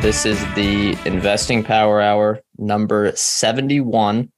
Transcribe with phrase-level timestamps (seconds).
[0.00, 4.32] This is the Investing Power Hour number 71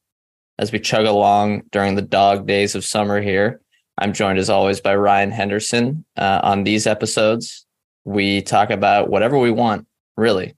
[0.59, 3.61] as we chug along during the dog days of summer here.
[3.97, 6.05] I'm joined as always by Ryan Henderson.
[6.17, 7.65] Uh, on these episodes,
[8.05, 9.87] we talk about whatever we want,
[10.17, 10.57] really,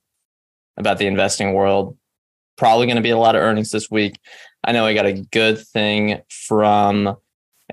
[0.78, 1.98] about the investing world.
[2.56, 4.18] Probably going to be a lot of earnings this week.
[4.64, 7.08] I know I got a good thing from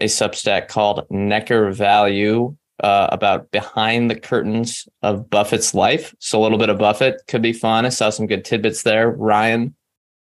[0.02, 6.14] a Substack called Neckar Value uh, about behind the curtains of Buffett's life.
[6.20, 7.86] So a little bit of Buffett could be fun.
[7.86, 9.10] I saw some good tidbits there.
[9.10, 9.76] Ryan,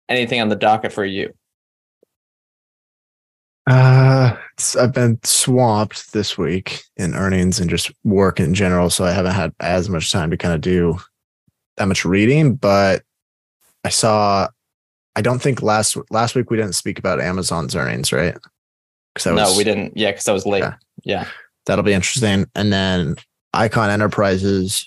[0.08, 1.34] anything on the docket for you?
[3.66, 4.36] Uh,
[4.78, 9.32] I've been swamped this week in earnings and just work in general, so I haven't
[9.32, 10.98] had as much time to kind of do
[11.76, 12.54] that much reading.
[12.54, 13.02] But
[13.84, 14.48] I saw,
[15.16, 18.36] I don't think last last week we didn't speak about Amazon's earnings, right?
[19.14, 19.96] Because no, we didn't.
[19.96, 20.62] Yeah, because I was late.
[20.62, 20.74] Yeah.
[21.04, 21.28] yeah,
[21.66, 22.46] that'll be interesting.
[22.54, 23.16] And then
[23.54, 24.86] Icahn Enterprises,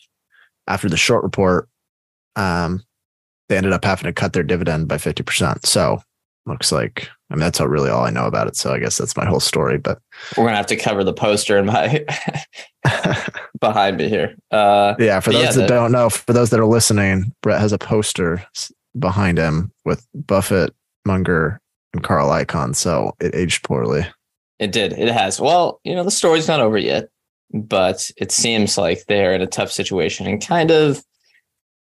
[0.68, 1.70] after the short report,
[2.36, 2.84] um,
[3.50, 5.66] they ended up having to cut their dividend by fifty percent.
[5.66, 6.02] So
[6.46, 8.56] looks like I mean that's really all I know about it.
[8.56, 9.78] So I guess that's my whole story.
[9.78, 10.00] But
[10.38, 12.06] we're gonna have to cover the poster in my
[13.60, 14.36] behind me here.
[14.52, 17.62] Uh, yeah, for those yeah, that the, don't know, for those that are listening, Brett
[17.62, 18.44] has a poster
[18.98, 20.74] behind him with Buffett,
[21.06, 21.60] Munger,
[21.94, 22.76] and Carl Icahn.
[22.76, 24.06] So it aged poorly.
[24.60, 24.94] It did.
[24.94, 25.40] It has.
[25.40, 27.10] Well, you know, the story's not over yet,
[27.54, 31.04] but it seems like they're in a tough situation and kind of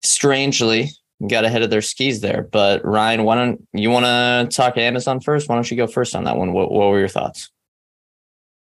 [0.03, 0.91] strangely
[1.28, 2.43] got ahead of their skis there.
[2.43, 5.48] But Ryan, why don't you want to talk Amazon first?
[5.48, 6.53] Why don't you go first on that one?
[6.53, 7.50] What, what were your thoughts?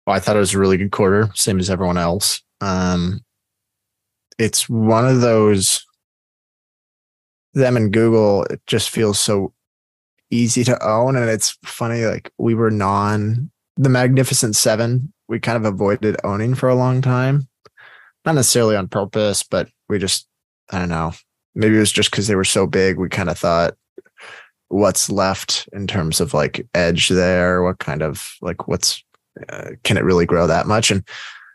[0.06, 2.42] Well, I thought it was a really good quarter, same as everyone else.
[2.60, 3.22] Um,
[4.40, 5.86] it's one of those
[7.54, 8.44] them and Google.
[8.46, 9.54] It just feels so
[10.32, 12.06] easy to own, and it's funny.
[12.06, 15.14] Like we were non the Magnificent Seven.
[15.28, 17.48] We kind of avoided owning for a long time,
[18.26, 20.28] not necessarily on purpose, but we just
[20.72, 21.14] I don't know.
[21.56, 23.76] Maybe it was just because they were so big we kind of thought
[24.70, 27.62] what's left in terms of like edge there?
[27.62, 29.04] What kind of like what's
[29.50, 30.92] uh, can it really grow that much?
[30.92, 31.04] And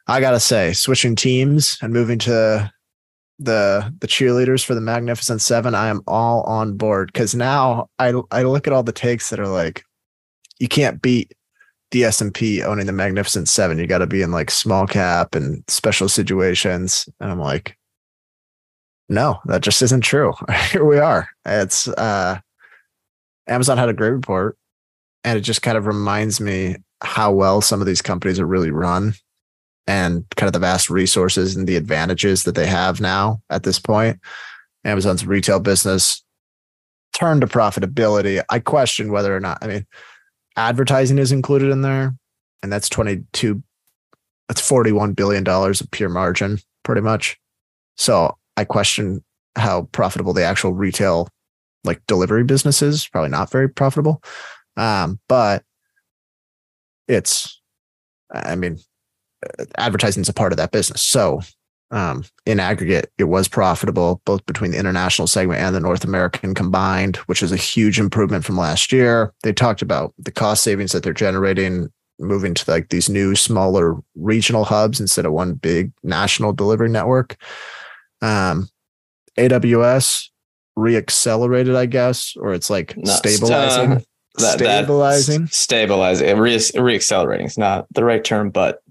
[0.06, 2.70] i gotta say switching teams and moving to
[3.38, 8.12] the the cheerleaders for the magnificent seven i am all on board because now i
[8.30, 9.82] i look at all the takes that are like
[10.58, 11.32] you can't beat
[11.92, 15.62] the s&p owning the magnificent seven you got to be in like small cap and
[15.68, 17.76] special situations and i'm like
[19.08, 20.32] no, that just isn't true.
[20.70, 21.28] Here we are.
[21.44, 22.40] It's uh,
[23.46, 24.56] Amazon had a great report,
[25.24, 28.70] and it just kind of reminds me how well some of these companies are really
[28.70, 29.14] run
[29.86, 33.78] and kind of the vast resources and the advantages that they have now at this
[33.78, 34.18] point.
[34.84, 36.24] Amazon's retail business
[37.12, 38.42] turned to profitability.
[38.48, 39.86] I question whether or not, I mean,
[40.56, 42.14] advertising is included in there,
[42.62, 43.62] and that's 22,
[44.48, 47.38] that's $41 billion of pure margin, pretty much.
[47.96, 49.24] So I question
[49.56, 51.28] how profitable the actual retail
[51.84, 53.08] like delivery business is.
[53.08, 54.22] Probably not very profitable.
[54.76, 55.62] Um, but
[57.08, 57.60] it's,
[58.32, 58.78] I mean,
[59.78, 61.02] advertising is a part of that business.
[61.02, 61.40] So
[61.90, 66.54] um, in aggregate, it was profitable both between the international segment and the North American
[66.54, 69.32] combined, which is a huge improvement from last year.
[69.42, 73.96] They talked about the cost savings that they're generating moving to like these new smaller
[74.14, 77.36] regional hubs instead of one big national delivery network.
[78.22, 78.68] Um,
[79.38, 80.28] AWS
[80.78, 83.92] reaccelerated, I guess, or it's like no, stabilizing.
[83.92, 84.00] Uh,
[84.38, 88.82] that, stabilizing, stabilizing, re- reaccelerating is not the right term, but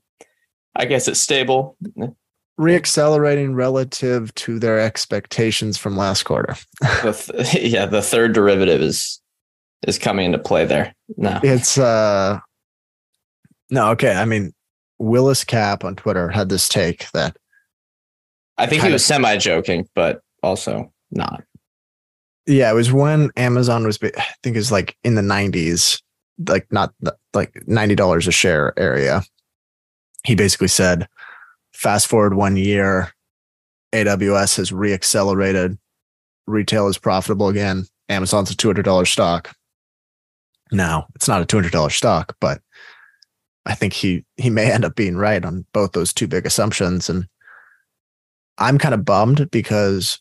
[0.76, 1.78] I guess it's stable.
[2.60, 6.56] Reaccelerating relative to their expectations from last quarter.
[6.80, 9.22] the th- yeah, the third derivative is
[9.86, 10.96] is coming into play there.
[11.18, 12.40] No, it's uh,
[13.70, 14.14] no, okay.
[14.14, 14.54] I mean,
[15.00, 17.36] Willis Cap on Twitter had this take that
[18.58, 21.44] I think he was semi joking, but also not.
[22.48, 24.10] Yeah, it was when Amazon was, I
[24.44, 26.02] think it was like in the 90s,
[26.48, 26.94] like not
[27.34, 29.24] like $90 a share area.
[30.26, 31.08] He basically said,
[31.76, 33.12] fast forward one year,
[33.94, 35.78] AWS has reaccelerated,
[36.48, 37.86] retail is profitable again.
[38.10, 39.54] Amazon's a $200 stock.
[40.72, 42.62] Now, it's not a $200 stock, but
[43.66, 47.10] I think he he may end up being right on both those two big assumptions
[47.10, 47.28] and
[48.58, 50.20] I'm kind of bummed because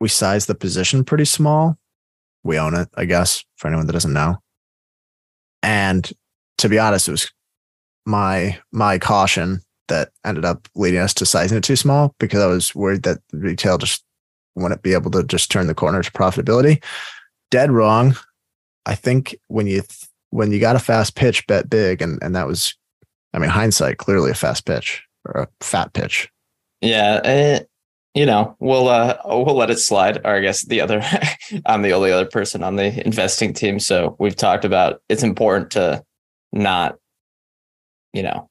[0.00, 1.78] we sized the position pretty small.
[2.42, 4.38] We own it, I guess, for anyone that doesn't know.
[5.62, 6.10] And
[6.58, 7.30] to be honest, it was
[8.06, 12.46] my my caution that ended up leading us to sizing it too small because I
[12.46, 14.02] was worried that retail just
[14.54, 16.82] wouldn't be able to just turn the corner to profitability.
[17.50, 18.16] Dead wrong.
[18.86, 22.34] I think when you th- when you got a fast pitch, bet big, and and
[22.34, 22.74] that was,
[23.34, 26.30] I mean, hindsight clearly a fast pitch or a fat pitch.
[26.80, 27.64] Yeah, uh,
[28.14, 30.18] you know, we'll uh we'll let it slide.
[30.24, 31.02] Or I guess the other,
[31.66, 35.72] I'm the only other person on the investing team, so we've talked about it's important
[35.72, 36.04] to
[36.52, 36.96] not,
[38.12, 38.49] you know,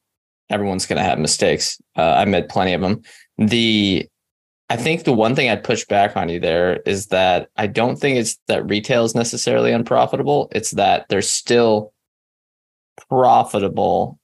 [0.49, 1.79] everyone's going to have mistakes.
[1.95, 3.01] Uh, I made plenty of them.
[3.37, 4.07] The
[4.71, 7.95] I think the one thing I'd push back on you there is that I don't
[7.95, 10.47] think it's that retail is necessarily unprofitable.
[10.51, 11.91] It's that they're still
[13.09, 14.19] profitable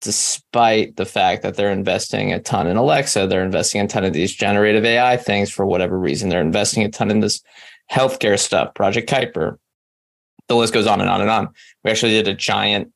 [0.00, 4.12] despite the fact that they're investing a ton in Alexa, they're investing a ton of
[4.12, 6.28] these generative AI things for whatever reason.
[6.28, 7.42] They're investing a ton in this
[7.92, 9.58] healthcare stuff, Project Kuiper.
[10.48, 11.48] The list goes on and on and on.
[11.84, 12.92] We actually did a giant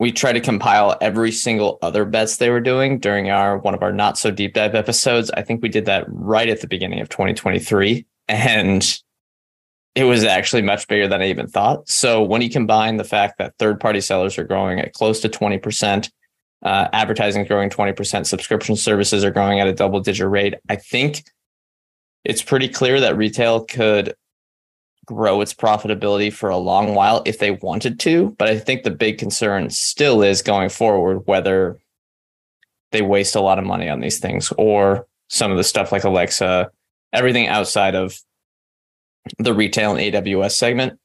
[0.00, 3.82] we try to compile every single other bets they were doing during our one of
[3.82, 5.30] our not so deep dive episodes.
[5.32, 8.98] I think we did that right at the beginning of 2023 and
[9.94, 11.86] it was actually much bigger than I even thought.
[11.88, 15.28] So when you combine the fact that third party sellers are growing at close to
[15.28, 16.10] 20%,
[16.62, 20.76] uh, advertising is growing 20%, subscription services are growing at a double digit rate, I
[20.76, 21.24] think
[22.24, 24.14] it's pretty clear that retail could
[25.06, 28.34] grow its profitability for a long while if they wanted to.
[28.38, 31.78] But I think the big concern still is going forward whether
[32.92, 36.04] they waste a lot of money on these things or some of the stuff like
[36.04, 36.70] Alexa,
[37.12, 38.18] everything outside of
[39.38, 40.98] the retail and AWS segment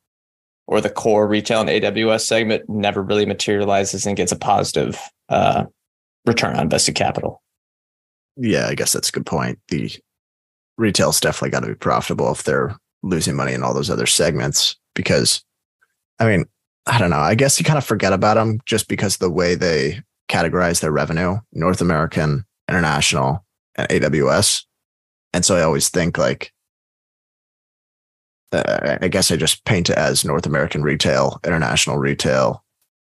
[0.68, 5.00] or the core retail and AWS segment never really materializes and gets a positive
[5.30, 5.66] uh,
[6.26, 7.42] return on invested capital.
[8.38, 9.60] Yeah, I guess that's a good point.
[9.70, 9.92] The
[10.78, 12.76] retail's definitely got to be profitable if they're
[13.06, 15.44] losing money in all those other segments because
[16.20, 16.46] I mean,
[16.88, 17.20] I don't know.
[17.20, 20.92] I guess you kind of forget about them just because the way they categorize their
[20.92, 24.64] revenue, North American, international, and AWS.
[25.34, 26.52] And so I always think like
[28.52, 32.64] uh, I guess I just paint it as North American retail, international retail,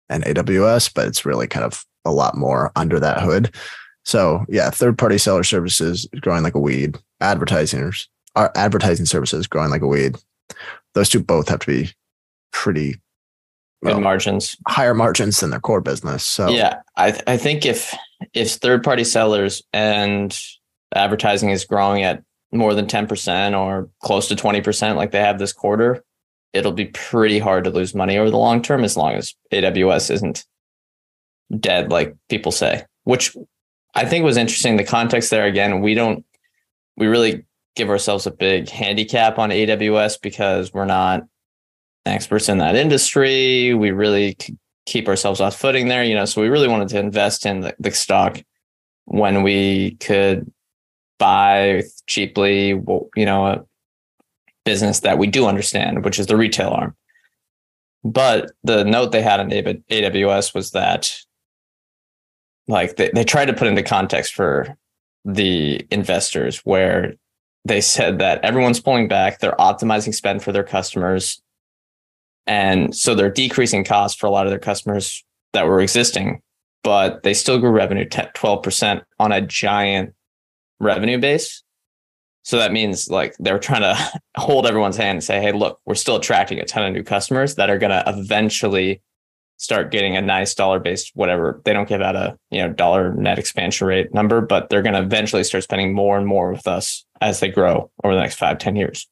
[0.09, 3.53] and AWS, but it's really kind of a lot more under that hood.
[4.03, 9.69] So yeah, third party seller services growing like a weed, advertisers our advertising services growing
[9.69, 10.15] like a weed.
[10.93, 11.91] Those two both have to be
[12.51, 12.95] pretty
[13.81, 16.25] well, good margins, higher margins than their core business.
[16.25, 17.95] So yeah, I th- I think if
[18.33, 20.37] if third party sellers and
[20.93, 25.19] advertising is growing at more than ten percent or close to twenty percent, like they
[25.19, 26.03] have this quarter,
[26.53, 30.11] it'll be pretty hard to lose money over the long term as long as AWS
[30.11, 30.45] isn't
[31.59, 32.85] dead, like people say.
[33.03, 33.35] Which
[33.95, 34.77] I think was interesting.
[34.77, 36.25] The context there again, we don't
[36.97, 37.45] we really
[37.75, 41.23] give ourselves a big handicap on AWS because we're not
[42.05, 43.73] experts in that industry.
[43.73, 44.37] We really
[44.85, 46.25] keep ourselves off footing there, you know.
[46.25, 48.41] So we really wanted to invest in the, the stock
[49.05, 50.51] when we could
[51.19, 53.65] buy cheaply, you know, a
[54.65, 56.95] business that we do understand, which is the retail arm.
[58.03, 61.15] But the note they had on AWS was that,
[62.67, 64.75] like, they, they tried to put into context for
[65.23, 67.13] the investors where
[67.65, 71.41] they said that everyone's pulling back, they're optimizing spend for their customers.
[72.47, 76.41] And so they're decreasing costs for a lot of their customers that were existing,
[76.83, 80.13] but they still grew revenue 12% on a giant
[80.79, 81.63] revenue base.
[82.43, 85.95] So that means like they're trying to hold everyone's hand and say, hey, look, we're
[85.95, 89.01] still attracting a ton of new customers that are going to eventually
[89.61, 93.13] start getting a nice dollar based whatever they don't give out a you know dollar
[93.13, 96.67] net expansion rate number but they're going to eventually start spending more and more with
[96.67, 99.07] us as they grow over the next five ten years.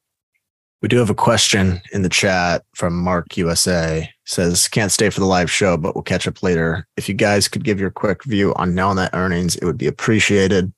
[0.82, 5.20] We do have a question in the chat from mark usa says can't stay for
[5.20, 6.88] the live show but we'll catch up later.
[6.98, 10.74] If you guys could give your quick view on nelnet earnings it would be appreciated.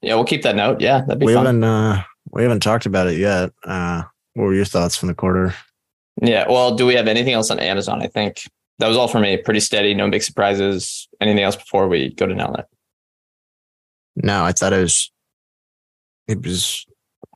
[0.00, 0.80] Yeah we'll keep that note.
[0.80, 1.44] Yeah that'd be we fun.
[1.44, 3.52] haven't uh we haven't talked about it yet.
[3.64, 5.54] Uh what were your thoughts from the quarter?
[6.22, 8.44] Yeah well do we have anything else on amazon i think
[8.78, 9.36] that was all for me.
[9.36, 11.08] Pretty steady, no big surprises.
[11.20, 12.64] Anything else before we go to Nelnet?
[14.16, 15.10] No, I thought it was
[16.26, 16.86] it was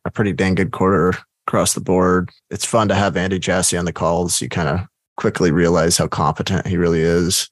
[0.04, 1.14] a pretty dang good quarter
[1.46, 2.30] across the board.
[2.50, 4.40] It's fun to have Andy Jassy on the calls.
[4.40, 4.80] You kind of
[5.16, 7.50] quickly realize how competent he really is.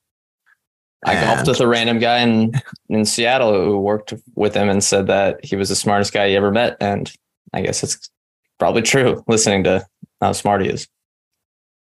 [1.04, 2.52] I and golfed with a random guy in
[2.88, 6.36] in Seattle who worked with him and said that he was the smartest guy he
[6.36, 7.12] ever met, and
[7.52, 8.10] I guess it's
[8.58, 9.22] probably true.
[9.28, 9.86] Listening to
[10.20, 10.88] how smart he is.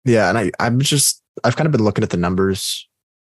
[0.05, 2.89] Yeah, and I I'm just I've kind of been looking at the numbers,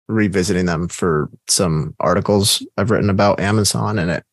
[0.08, 4.24] revisiting them for some articles I've written about Amazon, and it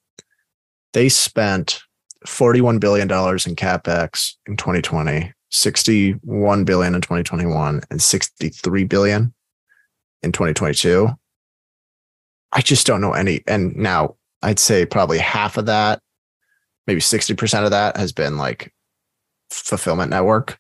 [0.93, 1.81] they spent
[2.25, 9.33] $41 billion in capex in 2020 61 billion in 2021 and 63 billion
[10.23, 11.09] in 2022
[12.53, 15.99] i just don't know any and now i'd say probably half of that
[16.87, 18.73] maybe 60% of that has been like
[19.49, 20.57] fulfillment network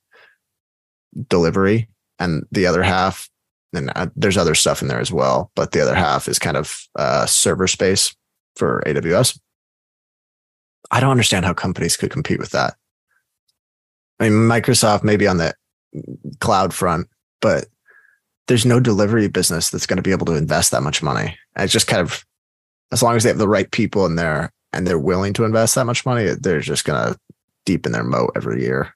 [1.29, 1.87] delivery
[2.21, 3.29] and the other half
[3.73, 6.57] and uh, there's other stuff in there as well but the other half is kind
[6.57, 8.15] of uh, server space
[8.55, 9.39] for aws
[10.91, 12.75] i don't understand how companies could compete with that
[14.21, 15.55] I mean, Microsoft maybe on the
[16.39, 17.07] cloud front,
[17.41, 17.65] but
[18.47, 21.35] there's no delivery business that's going to be able to invest that much money.
[21.55, 22.23] And it's just kind of,
[22.91, 25.73] as long as they have the right people in there and they're willing to invest
[25.73, 27.19] that much money, they're just going to
[27.65, 28.95] deepen their moat every year.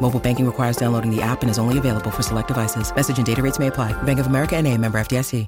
[0.00, 2.94] Mobile banking requires downloading the app and is only available for select devices.
[2.94, 3.92] Message and data rates may apply.
[4.04, 5.46] Bank of America and a member FDIC.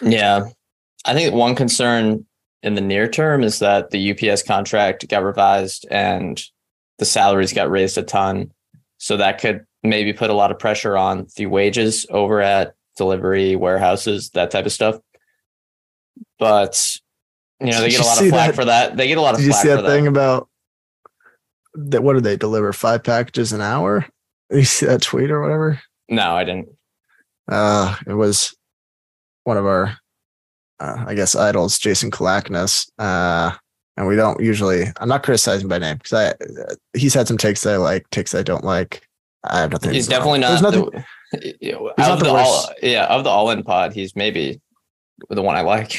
[0.00, 0.44] Yeah.
[1.04, 2.26] I think one concern
[2.62, 6.42] in the near term is that the UPS contract got revised and
[6.98, 8.52] the salaries got raised a ton.
[8.98, 13.56] So that could maybe put a lot of pressure on the wages over at delivery
[13.56, 14.96] warehouses, that type of stuff.
[16.38, 16.98] But
[17.60, 18.96] you know, they get a lot of flack that- for that.
[18.96, 19.88] They get a lot of Did you flack see for that that.
[19.88, 20.48] thing about
[21.74, 22.02] that?
[22.02, 22.72] What do they deliver?
[22.72, 24.06] Five packages an hour?
[24.50, 25.80] You see that tweet or whatever?
[26.10, 26.68] no, I didn't.
[27.48, 28.54] Uh, it was
[29.44, 29.96] one of our,
[30.78, 32.86] uh, I guess, idols, Jason Calacanis.
[32.98, 33.52] Uh,
[33.96, 37.62] and we don't usually, I'm not criticizing by name because I, he's had some takes
[37.62, 39.08] that I like, takes I don't like.
[39.44, 39.92] I have nothing.
[39.92, 40.48] He's definitely not.
[40.48, 41.02] There's nothing.
[41.32, 43.92] the, you know, He's of not the the all, yeah, of the all in pod,
[43.92, 44.60] he's maybe
[45.28, 45.94] the one I like.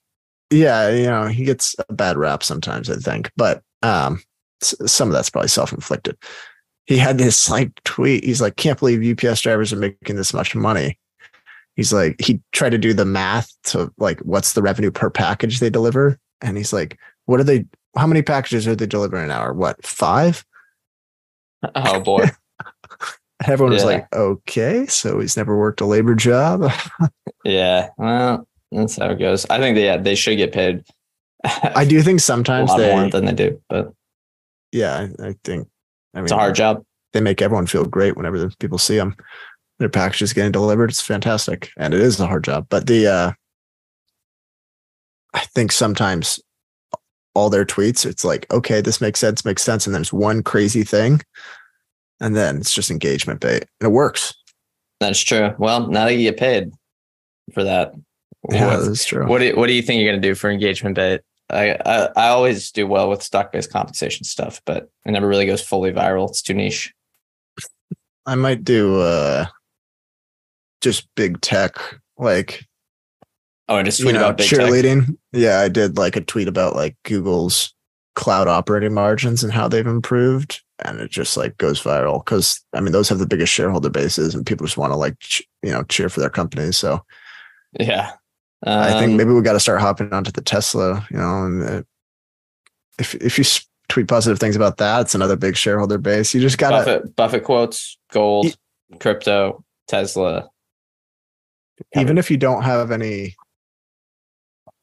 [0.50, 4.22] yeah, you know, he gets a bad rap sometimes, I think, but um,
[4.62, 6.16] some of that's probably self inflicted.
[6.86, 8.24] He had this like tweet.
[8.24, 10.98] He's like, can't believe UPS drivers are making this much money.
[11.76, 15.60] He's like, he tried to do the math to like, what's the revenue per package
[15.60, 16.18] they deliver?
[16.40, 17.64] And he's like, what are they,
[17.96, 19.52] how many packages are they delivering an hour?
[19.52, 20.44] What, five?
[21.74, 22.26] oh boy.
[23.46, 26.70] Everyone was like, okay, so he's never worked a labor job.
[27.42, 27.88] Yeah.
[27.96, 29.46] Well, that's how it goes.
[29.48, 30.84] I think they yeah, they should get paid
[31.44, 33.92] I do think a sometimes lot they, more than they do, but
[34.72, 35.68] yeah, I, I think,
[36.14, 36.84] I mean, it's a hard job.
[37.12, 39.16] they make everyone feel great whenever the people see them.
[39.78, 40.90] Their package is getting delivered.
[40.90, 42.66] It's fantastic, and it is a hard job.
[42.68, 43.32] But the, uh,
[45.32, 46.40] I think sometimes
[47.34, 50.82] all their tweets, it's like, okay, this makes sense, makes sense, and there's one crazy
[50.82, 51.20] thing,
[52.20, 54.34] and then it's just engagement bait, and it works.
[54.98, 55.54] That's true.
[55.58, 56.72] Well, now that you get paid
[57.54, 57.92] for that,
[58.50, 59.26] Yeah, what, that's true.
[59.26, 61.20] what do you, what do you think you're going to do for engagement bait?
[61.50, 65.46] I, I I always do well with stock based compensation stuff, but it never really
[65.46, 66.28] goes fully viral.
[66.28, 66.92] It's too niche.
[68.26, 69.46] I might do uh,
[70.80, 71.74] just big tech,
[72.18, 72.64] like
[73.68, 74.58] Oh, and just tweet know, about big tech.
[74.60, 75.16] cheerleading.
[75.32, 77.72] Yeah, I did like a tweet about like Google's
[78.16, 82.80] cloud operating margins and how they've improved, and it just like goes viral because I
[82.80, 85.70] mean those have the biggest shareholder bases, and people just want to like ch- you
[85.70, 86.76] know cheer for their companies.
[86.76, 87.04] So
[87.78, 88.12] Yeah.
[88.62, 91.06] I think Um, maybe we got to start hopping onto the Tesla.
[91.10, 91.82] You know, and uh,
[92.98, 93.44] if if you
[93.88, 96.34] tweet positive things about that, it's another big shareholder base.
[96.34, 98.56] You just gotta Buffett Buffett quotes gold,
[98.98, 100.50] crypto, Tesla.
[101.96, 103.34] even if you don't have any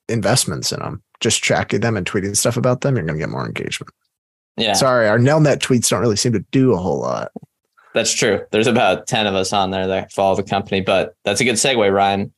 [0.10, 3.46] investments in them, just tracking them and tweeting stuff about them, you're gonna get more
[3.46, 3.94] engagement.
[4.58, 7.32] Yeah, Sorry, our Nelnet tweets don't really seem to do a whole lot.
[7.94, 8.44] that's true.
[8.52, 11.56] There's about 10 of us on there that follow the company, but that's a good
[11.56, 12.34] segue, Ryan.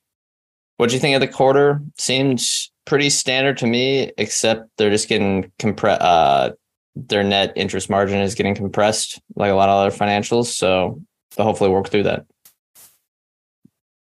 [0.79, 1.81] What do you think of the quarter?
[1.97, 6.01] Seems pretty standard to me, except they're just getting compressed.
[6.01, 6.51] Uh,
[6.95, 10.45] their net interest margin is getting compressed like a lot of other financials.
[10.45, 11.01] So
[11.35, 12.25] they'll hopefully work through that.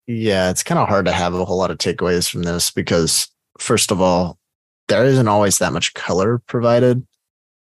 [0.08, 3.28] Yeah, it's kind of hard to have a whole lot of takeaways from this because,
[3.60, 4.40] first of all,
[4.88, 7.06] there isn't always that much color provided.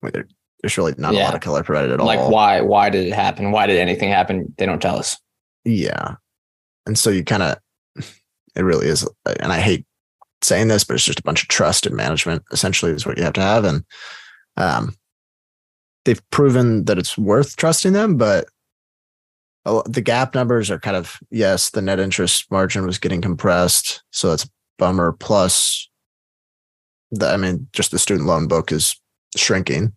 [0.03, 2.25] There's really not a lot of color provided at Like all.
[2.25, 3.49] Like, why why did it happen?
[3.49, 4.53] Why did anything happen?
[4.59, 5.17] They don't tell us.
[5.65, 6.17] Yeah.
[6.85, 7.57] And so you kind of,
[8.55, 9.07] it really is.
[9.25, 9.85] And I hate
[10.41, 13.23] saying this, but it's just a bunch of trust and management essentially is what you
[13.23, 13.65] have to have.
[13.65, 13.83] And
[14.57, 14.95] um,
[16.05, 18.47] they've proven that it's worth trusting them, but
[19.65, 24.03] the GAAP numbers are kind of, yes, the net interest margin was getting compressed.
[24.11, 25.13] So that's a bummer.
[25.13, 25.89] Plus,
[27.11, 28.99] the, I mean, just the student loan book is
[29.37, 29.93] shrinking.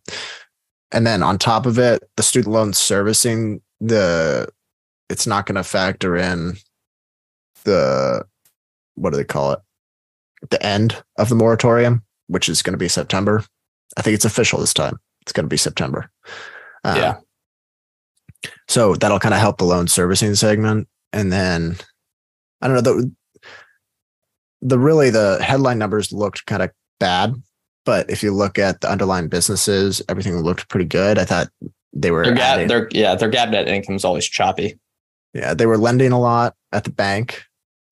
[0.93, 4.49] And then on top of it, the student loan servicing, the
[5.11, 6.57] it's not going to factor in
[7.65, 8.25] the
[8.97, 9.61] what do they call it?
[10.51, 13.45] The end of the moratorium which is going to be september.
[13.97, 14.99] I think it's official this time.
[15.23, 16.11] It's going to be september.
[16.85, 17.17] Um, Yeah.
[18.69, 20.89] so that'll kind of help the loan servicing segment.
[21.13, 21.77] And then
[22.63, 23.13] i don't know the
[24.63, 27.35] the really the headline numbers looked kind of bad
[27.85, 31.19] but if you look at the underlying businesses everything looked pretty good.
[31.19, 31.49] I thought
[31.93, 34.79] they were Their GAAP, adding- their yeah, their GAAP net income is always choppy.
[35.35, 37.45] yeah, they were lending a lot at the bank,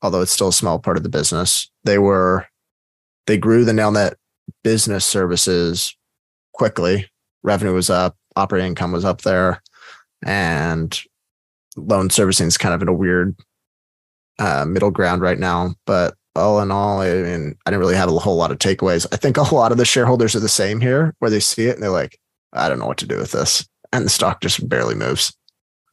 [0.04, 1.68] although it's still a small part of the business.
[1.84, 2.46] They were
[3.26, 4.14] they grew the Nelnet
[4.62, 5.96] business services
[6.52, 7.10] quickly.
[7.42, 9.62] Revenue was up, operating income was up there,
[10.24, 11.00] and
[11.76, 13.34] loan servicing is kind of in a weird
[14.38, 15.74] uh, middle ground right now.
[15.86, 19.06] But all in all, I mean, I didn't really have a whole lot of takeaways.
[19.10, 21.74] I think a lot of the shareholders are the same here, where they see it
[21.74, 22.18] and they're like,
[22.52, 23.66] I don't know what to do with this.
[23.90, 25.34] And the stock just barely moves.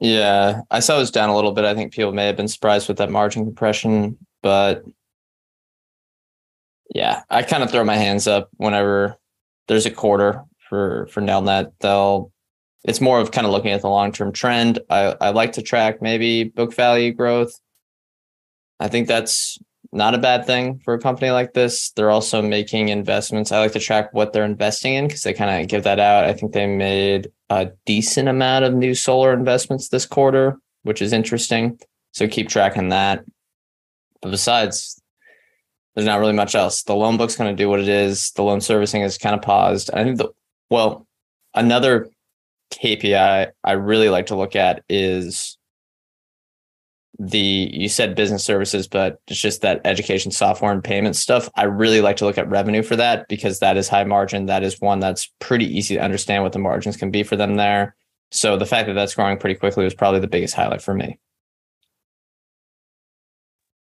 [0.01, 1.63] Yeah, I saw it was down a little bit.
[1.63, 4.83] I think people may have been surprised with that margin compression, but
[6.93, 9.17] yeah, I kind of throw my hands up whenever
[9.67, 11.71] there's a quarter for for Nelnet.
[11.81, 12.31] They'll
[12.83, 14.79] it's more of kind of looking at the long term trend.
[14.89, 17.53] I I like to track maybe book value growth.
[18.79, 19.59] I think that's
[19.93, 21.91] not a bad thing for a company like this.
[21.91, 23.51] They're also making investments.
[23.51, 26.23] I like to track what they're investing in because they kind of give that out.
[26.25, 31.11] I think they made a decent amount of new solar investments this quarter, which is
[31.11, 31.77] interesting.
[32.13, 33.25] So keep tracking that.
[34.21, 35.01] But besides,
[35.93, 36.83] there's not really much else.
[36.83, 38.31] The loan book's going to do what it is.
[38.31, 39.89] The loan servicing is kind of paused.
[39.93, 40.29] I think the
[40.69, 41.05] well,
[41.53, 42.07] another
[42.71, 45.57] KPI I really like to look at is
[47.23, 51.49] the you said business services, but it's just that education software and payment stuff.
[51.55, 54.47] I really like to look at revenue for that because that is high margin.
[54.47, 57.55] That is one that's pretty easy to understand what the margins can be for them
[57.57, 57.95] there.
[58.31, 61.19] So the fact that that's growing pretty quickly was probably the biggest highlight for me.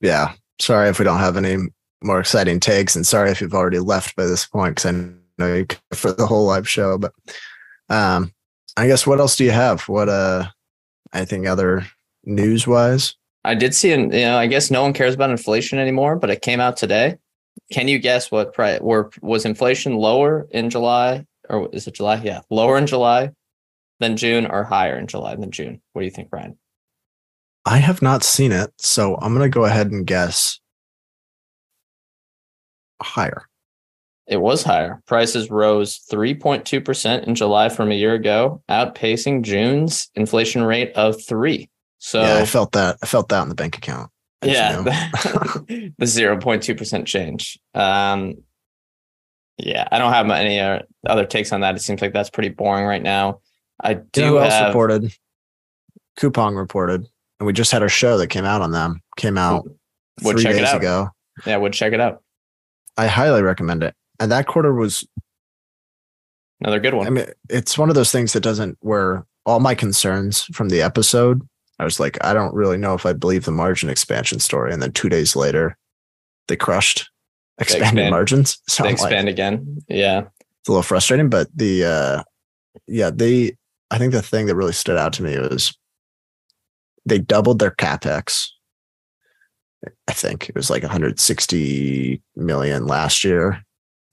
[0.03, 1.57] yeah, sorry if we don't have any
[2.03, 5.09] more exciting takes, and sorry if you've already left by this point because I
[5.39, 6.99] know you for the whole live show.
[6.99, 7.13] But
[7.89, 8.33] um,
[8.77, 9.83] I guess what else do you have?
[9.83, 10.49] What uh,
[11.15, 11.87] anything other
[12.25, 13.17] news wise?
[13.45, 16.31] I did see, an, you know, I guess no one cares about inflation anymore, but
[16.31, 17.17] it came out today.
[17.73, 18.81] Can you guess what price?
[18.81, 22.21] Were was inflation lower in July, or is it July?
[22.23, 23.31] Yeah, lower in July
[24.01, 25.81] than June, or higher in July than June?
[25.93, 26.57] What do you think, Brian?
[27.65, 30.61] I have not seen it, so I'm gonna go ahead and guess
[33.03, 33.49] higher.
[34.27, 35.03] It was higher.
[35.07, 41.69] Prices rose 3.2% in July from a year ago, outpacing June's inflation rate of 3.
[42.05, 42.99] So yeah, I felt that.
[43.01, 44.11] I felt that in the bank account.
[44.45, 47.59] yeah, the 0.2% change.
[47.75, 48.39] Um
[49.57, 51.77] yeah, I don't have any uh, other takes on that.
[51.77, 53.39] It seems like that's pretty boring right now.
[53.81, 55.15] I You know do who else have reported?
[56.19, 57.07] Coupang reported,
[57.39, 59.01] and we just had our show that came out on them.
[59.17, 59.65] Came out
[60.23, 60.79] Would three check it days out.
[60.79, 61.09] ago.
[61.47, 62.25] Yeah, would check it out.
[62.97, 63.95] I highly recommend it.
[64.19, 65.07] And that quarter was
[66.61, 67.07] Another good one.
[67.07, 70.83] I mean, it's one of those things that doesn't where all my concerns from the
[70.83, 71.43] episode,
[71.83, 74.73] I was like, I don't really know if I believe the margin expansion story.
[74.73, 75.77] And then two days later,
[76.49, 77.11] they crushed
[77.59, 78.59] expanded expand- margins.
[78.69, 79.79] So they I'm like, expand again.
[79.89, 80.21] Yeah.
[80.21, 82.23] it's a little frustrating, but the uh
[82.87, 83.57] yeah, they
[83.91, 85.77] I think the thing that really stood out to me was
[87.05, 88.49] they doubled their capex.
[90.09, 93.63] I think it was like 160 million last year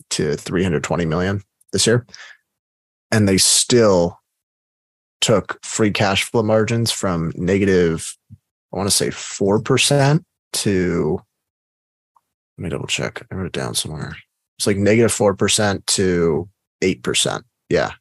[0.09, 2.05] to 320 million this year.
[3.11, 4.19] And they still
[5.21, 8.15] took free cash flow margins from negative,
[8.73, 11.21] I want to say 4% to,
[12.57, 13.25] let me double check.
[13.31, 14.15] I wrote it down somewhere.
[14.57, 16.49] It's like negative 4% to
[16.83, 17.41] 8%.
[17.69, 17.91] Yeah.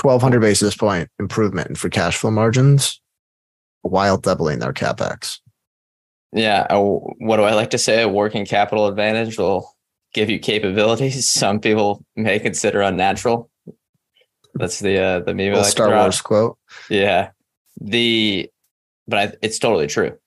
[0.00, 3.00] 1200 basis point improvement in free cash flow margins
[3.82, 5.40] while doubling their capex.
[6.32, 6.66] Yeah.
[6.72, 8.02] What do I like to say?
[8.02, 9.74] A working capital advantage will
[10.14, 13.50] give you capabilities some people may consider unnatural.
[14.54, 15.52] That's the uh, the meme.
[15.52, 15.90] Like Star.
[15.90, 16.58] Wars quote.
[16.88, 17.30] Yeah.
[17.80, 18.50] The
[19.06, 20.18] but I, it's totally true.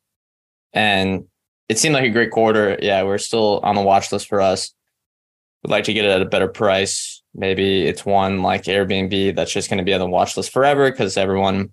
[0.73, 1.25] And
[1.67, 2.77] it seemed like a great quarter.
[2.81, 4.73] Yeah, we're still on the watch list for us.
[5.63, 7.21] We'd like to get it at a better price.
[7.33, 10.89] maybe it's one like Airbnb that's just going to be on the watch list forever
[10.91, 11.71] because everyone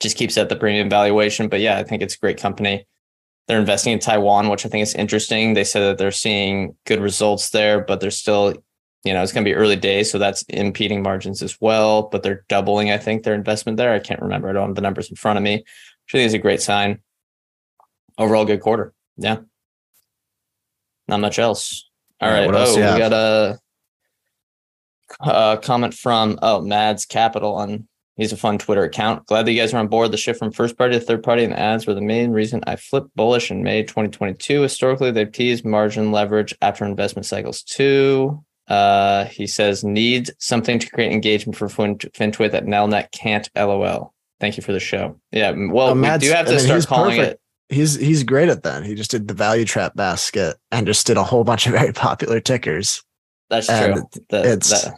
[0.00, 1.48] just keeps at the premium valuation.
[1.48, 2.86] But yeah, I think it's a great company.
[3.46, 5.54] They're investing in Taiwan, which I think is interesting.
[5.54, 8.54] They said that they're seeing good results there, but they're still,
[9.04, 10.10] you know, it's going to be early days.
[10.10, 12.02] So that's impeding margins as well.
[12.02, 13.92] But they're doubling, I think, their investment there.
[13.92, 14.48] I can't remember.
[14.48, 16.62] I don't have the numbers in front of me, which I think is a great
[16.62, 17.00] sign.
[18.16, 18.92] Overall, good quarter.
[19.16, 19.38] Yeah.
[21.06, 21.88] Not much else.
[22.20, 22.50] All right.
[22.52, 23.58] Oh, we got a,
[25.20, 29.26] a comment from, oh, Mads Capital on He's a fun Twitter account.
[29.26, 30.10] Glad that you guys are on board.
[30.10, 32.74] The shift from first party to third party and ads were the main reason I
[32.74, 34.60] flipped bullish in May 2022.
[34.60, 38.44] Historically, they've teased margin leverage after investment cycles too.
[38.68, 43.48] Uh, he says needs something to create engagement for FinTwit that Nelnet can't.
[43.56, 44.12] LOL.
[44.40, 45.18] Thank you for the show.
[45.32, 47.40] Yeah, well, we do have to I mean, start calling perfect.
[47.70, 47.74] it.
[47.74, 48.84] He's he's great at that.
[48.84, 51.92] He just did the value trap basket and just did a whole bunch of very
[51.92, 53.02] popular tickers.
[53.50, 54.02] That's true.
[54.28, 54.94] The, it's that.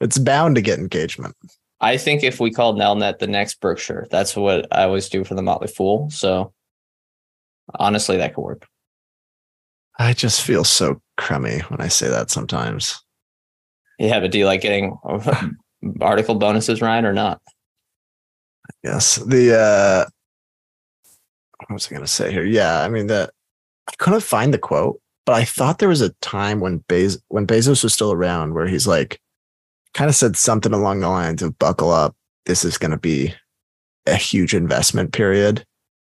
[0.00, 1.36] it's bound to get engagement.
[1.80, 5.34] I think if we called Nelnet the next Berkshire, that's what I always do for
[5.34, 6.10] the Motley Fool.
[6.10, 6.52] So
[7.74, 8.66] honestly, that could work.
[9.98, 13.01] I just feel so crummy when I say that sometimes.
[13.98, 14.96] Yeah, but do you like getting
[16.00, 17.40] article bonuses, Ryan, or not?
[18.82, 19.16] Yes.
[19.16, 20.04] The uh
[21.68, 22.44] what was I gonna say here?
[22.44, 23.30] Yeah, I mean that
[23.88, 27.46] I couldn't find the quote, but I thought there was a time when Bez when
[27.46, 29.20] Bezos was still around where he's like,
[29.94, 32.16] kind of said something along the lines of buckle up.
[32.46, 33.34] This is going to be
[34.06, 35.64] a huge investment period.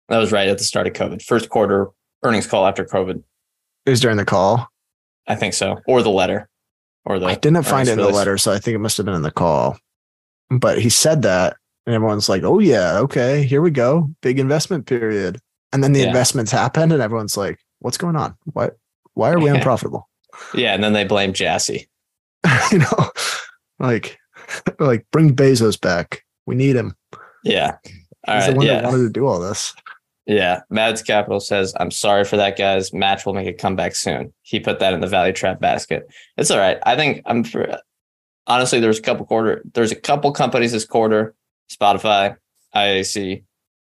[0.10, 1.22] That was right at the start of COVID.
[1.22, 1.90] First quarter
[2.24, 3.24] earnings call after COVID.
[3.86, 4.68] It was during the call.
[5.28, 5.80] I think so.
[5.88, 6.50] Or the letter.
[7.06, 8.12] Or the I didn't find it in release.
[8.12, 9.78] the letter, so I think it must have been in the call.
[10.50, 14.86] But he said that, and everyone's like, "Oh yeah, okay, here we go, big investment
[14.86, 15.40] period."
[15.74, 16.08] And then the yeah.
[16.08, 18.36] investments happened, and everyone's like, "What's going on?
[18.46, 18.70] Why?
[19.16, 20.08] Why are we unprofitable?"
[20.54, 21.88] yeah, and then they blame Jassy.
[22.72, 23.12] you know,
[23.80, 24.18] like,
[24.80, 26.24] like bring Bezos back.
[26.46, 26.96] We need him.
[27.44, 27.78] Yeah.
[28.28, 28.82] All He's right, the one yeah.
[28.82, 29.74] that wanted to do all this.
[30.26, 30.62] Yeah.
[30.70, 32.94] Mads Capital says, I'm sorry for that, guys.
[32.94, 34.34] Match will make a comeback soon.
[34.42, 36.08] He put that in the value trap basket.
[36.38, 36.78] It's all right.
[36.86, 37.80] I think I'm for
[38.48, 41.36] honestly, there's a couple quarter, there's a couple companies this quarter,
[41.72, 42.38] Spotify,
[42.76, 43.44] IAC,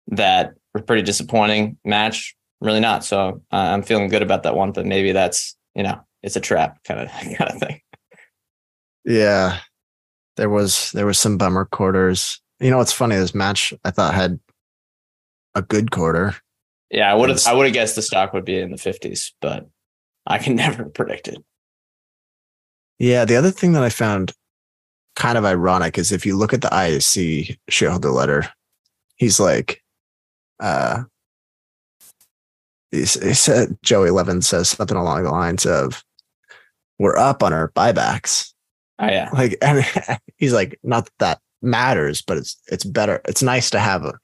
[0.08, 1.78] that were pretty disappointing.
[1.84, 3.04] Match, really not.
[3.04, 6.40] So uh, I'm feeling good about that one, but maybe that's, you know, it's a
[6.40, 7.80] trap kind of kind of thing.
[9.04, 9.60] Yeah
[10.36, 12.40] there was there was some bummer quarters.
[12.60, 13.16] You know what's funny?
[13.16, 14.38] This match I thought had
[15.56, 16.34] a good quarter.
[16.90, 19.32] Yeah, I would have I would have guessed the stock would be in the fifties,
[19.40, 19.68] but
[20.26, 21.38] I can never predict it.
[22.98, 24.32] Yeah, the other thing that I found
[25.16, 28.48] kind of ironic is if you look at the IAC shareholder letter,
[29.16, 29.82] he's like,
[30.60, 31.02] uh,
[32.90, 36.04] he, he said Joey Levin says something along the lines of,
[36.98, 38.54] "We're up on our buybacks,"
[38.98, 39.30] Oh yeah.
[39.32, 39.84] Like and
[40.36, 43.20] he's like, not that, that matters, but it's it's better.
[43.26, 44.18] It's nice to have a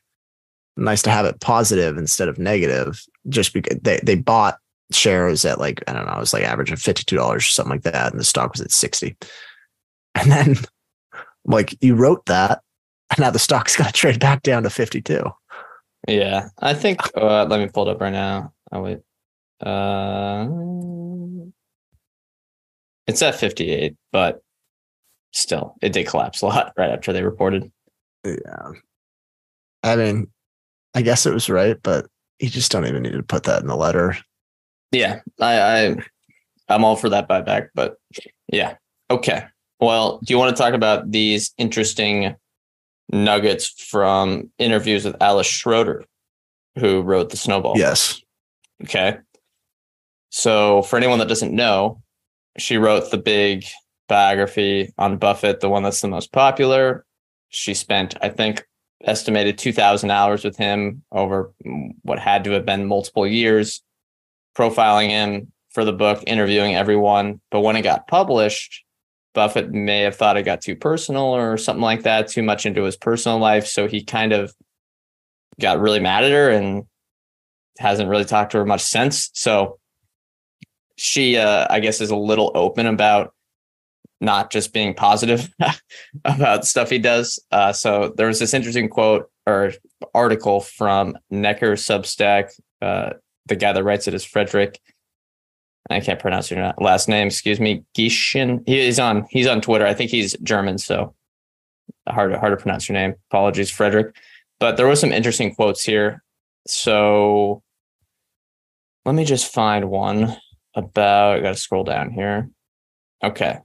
[0.77, 3.03] nice to have it positive instead of negative.
[3.29, 4.59] Just because they they bought
[4.91, 7.51] shares at like I don't know, it was like average of fifty two dollars or
[7.51, 9.17] something like that, and the stock was at sixty.
[10.15, 10.57] And then
[11.47, 12.61] like you wrote that,
[13.11, 15.25] and now the stock's got to trade back down to fifty two.
[16.07, 17.01] Yeah, I think.
[17.17, 18.53] Uh, let me pull it up right now.
[18.71, 18.99] Oh wait.
[19.65, 20.49] Uh,
[23.07, 24.43] it's at 58, but
[25.33, 27.71] still, it did collapse a lot right after they reported.
[28.25, 28.73] Yeah.
[29.83, 30.29] I mean,
[30.95, 32.07] I guess it was right, but
[32.39, 34.17] you just don't even need to put that in the letter.
[34.91, 35.97] Yeah, I, I
[36.69, 37.97] I'm all for that buyback, but
[38.49, 38.77] yeah.
[39.11, 39.45] Okay.
[39.81, 42.37] Well, do you want to talk about these interesting
[43.11, 46.05] nuggets from interviews with Alice Schroeder,
[46.79, 47.77] who wrote the Snowball?
[47.77, 48.21] Yes.
[48.85, 49.19] Okay.
[50.31, 52.03] So, for anyone that doesn't know,
[52.59, 53.65] she wrote the big
[54.09, 57.05] biography on Buffett, the one that's the most popular.
[57.51, 58.67] She spent, I think,
[59.05, 61.53] estimated 2,000 hours with him over
[62.03, 63.83] what had to have been multiple years,
[64.57, 67.41] profiling him for the book, interviewing everyone.
[67.51, 68.85] But when it got published,
[69.35, 72.83] Buffett may have thought it got too personal or something like that, too much into
[72.83, 73.67] his personal life.
[73.67, 74.55] So he kind of
[75.61, 76.85] got really mad at her and
[77.79, 79.31] hasn't really talked to her much since.
[79.33, 79.79] So
[80.97, 83.35] she, uh, I guess, is a little open about
[84.23, 85.53] not just being positive
[86.25, 87.45] about stuff he does.
[87.51, 89.73] Uh, so there was this interesting quote or
[90.15, 92.51] article from Neckar Substack.
[92.81, 93.15] Uh,
[93.47, 94.81] the guy that writes it is Frederik.
[95.91, 97.27] I can't pronounce your last name.
[97.27, 98.63] Excuse me, Gieschen.
[98.67, 99.27] He's on.
[99.31, 99.85] He's on Twitter.
[99.85, 101.15] I think he's German, so
[102.09, 103.15] hard hard to pronounce your name.
[103.31, 104.15] Apologies, Frederik.
[104.61, 106.23] But there was some interesting quotes here.
[106.69, 107.65] So
[109.05, 110.37] let me just find one
[110.75, 111.39] about.
[111.39, 112.49] I got to scroll down here.
[113.25, 113.59] Okay.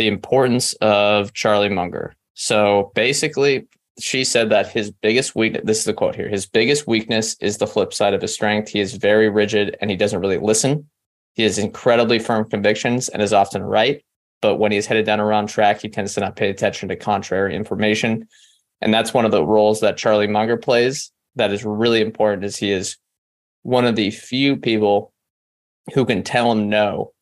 [0.00, 2.16] The importance of Charlie Munger.
[2.32, 3.66] So basically,
[3.98, 7.58] she said that his biggest weakness, this is the quote here, his biggest weakness is
[7.58, 8.70] the flip side of his strength.
[8.70, 10.88] He is very rigid and he doesn't really listen.
[11.34, 14.02] He has incredibly firm convictions and is often right.
[14.40, 16.96] But when he's headed down a wrong track, he tends to not pay attention to
[16.96, 18.26] contrary information.
[18.80, 22.56] And that's one of the roles that Charlie Munger plays that is really important is
[22.56, 22.96] he is
[23.64, 25.12] one of the few people
[25.92, 27.12] who can tell him no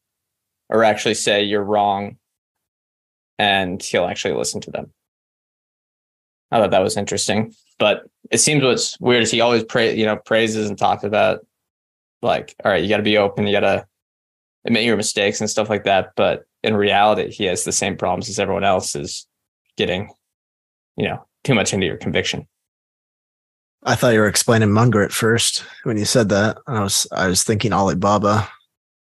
[0.68, 2.18] or actually say you're wrong
[3.38, 4.92] and he'll actually listen to them.
[6.50, 7.54] I thought that was interesting.
[7.78, 11.46] But it seems what's weird is he always pray, you know, praises and talks about
[12.22, 13.86] like, all right, you gotta be open, you gotta
[14.64, 16.12] admit your mistakes and stuff like that.
[16.16, 19.26] But in reality, he has the same problems as everyone else is
[19.76, 20.12] getting,
[20.96, 22.48] you know, too much into your conviction.
[23.84, 26.58] I thought you were explaining Munger at first when you said that.
[26.66, 28.48] I was I was thinking Alibaba.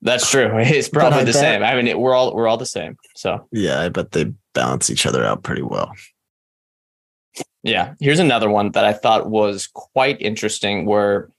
[0.02, 0.52] That's true.
[0.58, 1.64] It's probably the bet, same.
[1.64, 2.98] I mean, we're all we're all the same.
[3.16, 5.92] So yeah, I bet they balance each other out pretty well.
[7.64, 7.96] Yeah.
[8.00, 11.30] Here's another one that I thought was quite interesting, where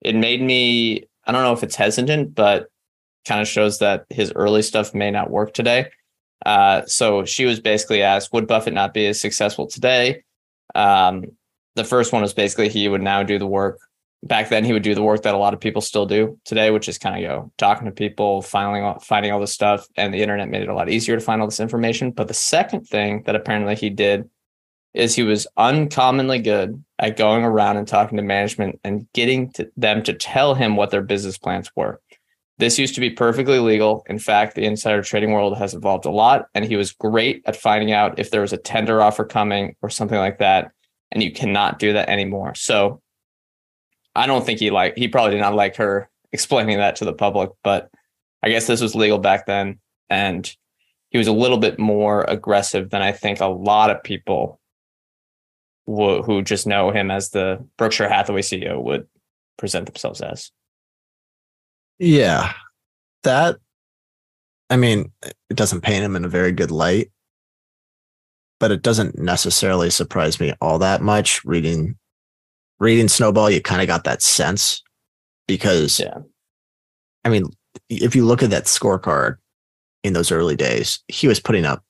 [0.00, 1.06] it made me.
[1.26, 2.68] I don't know if it's hesitant, but
[3.24, 5.88] kind of shows that his early stuff may not work today.
[6.44, 10.22] Uh, so she was basically asked, would Buffett not be as successful today?
[10.74, 11.32] Um,
[11.74, 13.78] the first one was basically he would now do the work.
[14.24, 16.70] Back then, he would do the work that a lot of people still do today,
[16.70, 20.22] which is kind of go talking to people, finding finding all this stuff, and the
[20.22, 22.10] internet made it a lot easier to find all this information.
[22.10, 24.28] But the second thing that apparently he did
[24.94, 29.70] is he was uncommonly good at going around and talking to management and getting to
[29.76, 32.00] them to tell him what their business plans were.
[32.58, 34.04] This used to be perfectly legal.
[34.08, 37.56] In fact, the insider trading world has evolved a lot, and he was great at
[37.56, 40.70] finding out if there was a tender offer coming or something like that
[41.14, 42.54] and you cannot do that anymore.
[42.54, 43.00] So
[44.14, 47.12] I don't think he like he probably did not like her explaining that to the
[47.12, 47.90] public, but
[48.42, 50.50] I guess this was legal back then and
[51.10, 54.60] he was a little bit more aggressive than I think a lot of people
[55.86, 59.06] who, who just know him as the Berkshire Hathaway CEO would
[59.56, 60.50] present themselves as.
[61.98, 62.52] Yeah.
[63.22, 63.56] That
[64.70, 67.10] I mean, it doesn't paint him in a very good light
[68.64, 71.44] but it doesn't necessarily surprise me all that much.
[71.44, 71.98] Reading
[72.84, 74.82] reading Snowball, you kind of got that sense
[75.48, 76.18] because yeah.
[77.24, 77.46] I mean,
[77.88, 79.38] if you look at that scorecard
[80.02, 81.82] in those early days, he was putting up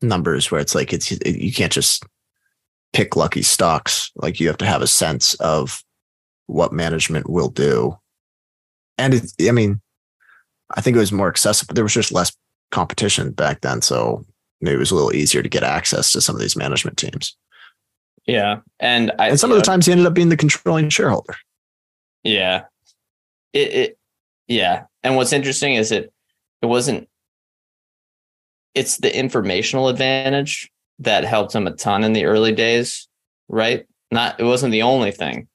[0.00, 2.04] numbers where it's like it's you can't just
[2.92, 4.10] pick lucky stocks.
[4.16, 5.82] Like you have to have a sense of
[6.46, 7.98] what management will do.
[8.98, 9.80] And it, I mean,
[10.76, 11.74] I think it was more accessible.
[11.74, 12.34] There was just less
[12.70, 14.24] competition back then, so
[14.60, 17.36] maybe it was a little easier to get access to some of these management teams.
[18.26, 21.36] Yeah, and I, and some of the times he ended up being the controlling shareholder.
[22.24, 22.64] Yeah,
[23.52, 23.98] it, it
[24.48, 26.12] yeah, and what's interesting is it
[26.62, 27.08] it wasn't.
[28.74, 33.08] It's the informational advantage that helped him a ton in the early days,
[33.48, 33.86] right?
[34.10, 35.48] Not it wasn't the only thing,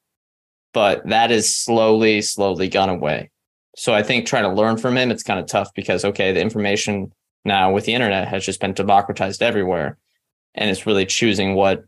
[0.73, 3.31] but that is slowly, slowly gone away.
[3.75, 6.41] So I think trying to learn from him, it's kind of tough because okay, the
[6.41, 7.12] information
[7.43, 9.97] now with the internet has just been democratized everywhere
[10.55, 11.84] and it's really choosing what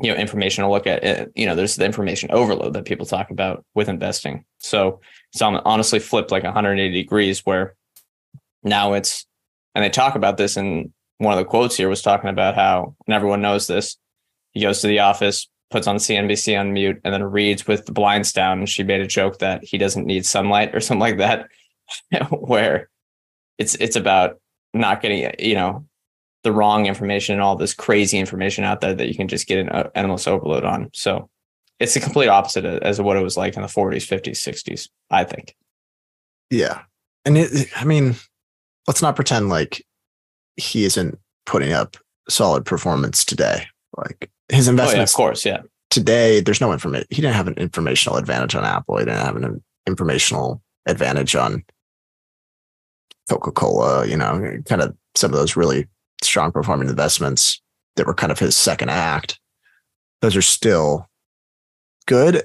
[0.00, 3.06] you know information to look at uh, you know there's the information overload that people
[3.06, 4.44] talk about with investing.
[4.58, 5.00] So
[5.32, 7.74] it's honestly flipped like 180 degrees where
[8.62, 9.26] now it's
[9.74, 12.94] and they talk about this and one of the quotes here was talking about how
[13.06, 13.96] and everyone knows this
[14.52, 17.92] he goes to the office puts on cnbc on mute and then reads with the
[17.92, 21.18] blinds down and she made a joke that he doesn't need sunlight or something like
[21.18, 21.48] that
[22.30, 22.88] where
[23.58, 24.40] it's it's about
[24.74, 25.86] not getting you know
[26.44, 29.58] the wrong information and all this crazy information out there that you can just get
[29.58, 30.90] an uh, endless overload on.
[30.92, 31.28] So
[31.80, 34.88] it's the complete opposite as of what it was like in the 40s, 50s, 60s,
[35.10, 35.54] I think.
[36.50, 36.82] Yeah.
[37.24, 38.14] And it, I mean,
[38.86, 39.84] let's not pretend like
[40.56, 41.96] he isn't putting up
[42.28, 43.66] solid performance today.
[43.96, 45.62] Like his investment, oh, yeah, of course, yeah.
[45.90, 47.06] Today, there's no information.
[47.10, 48.98] He didn't have an informational advantage on Apple.
[48.98, 51.64] He didn't have an informational advantage on
[53.28, 55.86] Coca Cola, you know, kind of some of those really
[56.22, 57.60] strong performing investments
[57.96, 59.38] that were kind of his second act.
[60.20, 61.08] Those are still
[62.06, 62.42] good.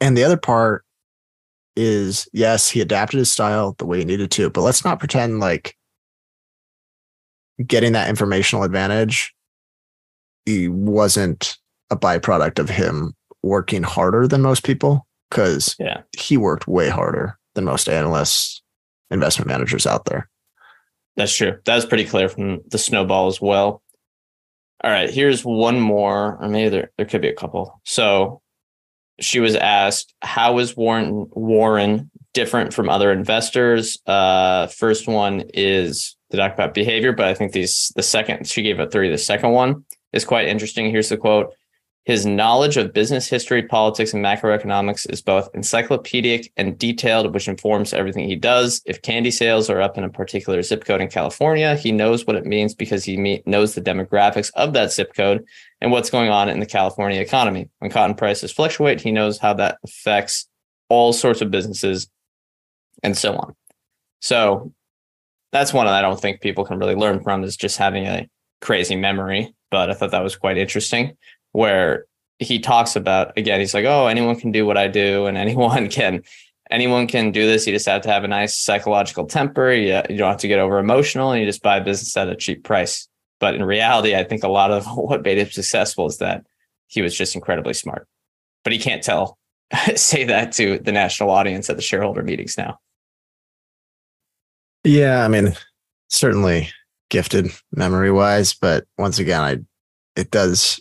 [0.00, 0.84] And the other part
[1.76, 5.40] is yes, he adapted his style the way he needed to, but let's not pretend
[5.40, 5.76] like
[7.66, 9.34] getting that informational advantage
[10.46, 11.58] he wasn't
[11.90, 16.02] a byproduct of him working harder than most people because yeah.
[16.16, 18.62] he worked way harder than most analysts
[19.10, 20.28] investment managers out there.
[21.16, 21.58] That's true.
[21.64, 23.82] That was pretty clear from the snowball as well.
[24.84, 27.80] All right, here's one more, or maybe there, there could be a couple.
[27.84, 28.42] So
[29.18, 33.98] she was asked, how is Warren Warren different from other investors?
[34.06, 38.62] Uh, first one is to talk about behavior, but I think these the second she
[38.62, 39.10] gave a three.
[39.10, 40.90] The second one is quite interesting.
[40.90, 41.54] Here's the quote.
[42.06, 47.92] His knowledge of business history, politics, and macroeconomics is both encyclopedic and detailed, which informs
[47.92, 48.80] everything he does.
[48.86, 52.36] If candy sales are up in a particular zip code in California, he knows what
[52.36, 55.44] it means because he knows the demographics of that zip code
[55.80, 57.68] and what's going on in the California economy.
[57.80, 60.48] When cotton prices fluctuate, he knows how that affects
[60.88, 62.08] all sorts of businesses
[63.02, 63.56] and so on.
[64.20, 64.72] So
[65.50, 68.28] that's one that I don't think people can really learn from is just having a
[68.60, 69.52] crazy memory.
[69.72, 71.16] But I thought that was quite interesting
[71.56, 72.06] where
[72.38, 75.88] he talks about again he's like oh anyone can do what i do and anyone
[75.98, 76.22] can
[76.70, 77.66] anyone can do this.
[77.66, 79.72] You just have to have a nice psychological temper.
[79.72, 82.36] You, you don't have to get over emotional and you just buy business at a
[82.36, 83.08] cheap price.
[83.38, 86.46] But in reality i think a lot of what made him successful is that
[86.86, 88.06] he was just incredibly smart.
[88.64, 89.38] But he can't tell
[89.94, 92.78] say that to the national audience at the shareholder meetings now.
[94.84, 95.54] Yeah i mean
[96.08, 96.70] certainly
[97.10, 99.56] gifted memory wise but once again i
[100.20, 100.80] it does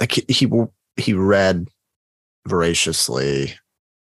[0.00, 0.50] like he
[0.96, 1.68] he read
[2.46, 3.54] voraciously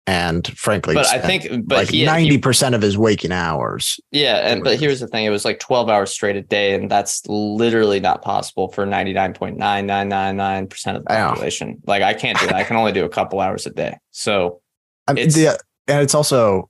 [0.05, 4.01] and frankly but i think but like he, 90% he, of his waking hours.
[4.11, 6.91] Yeah and but here's the thing it was like 12 hours straight a day and
[6.91, 11.81] that's literally not possible for 99.9999% of the population.
[11.85, 13.97] Like i can't do that i can only do a couple hours a day.
[14.11, 14.59] So
[15.07, 16.69] I mean, the, and it's also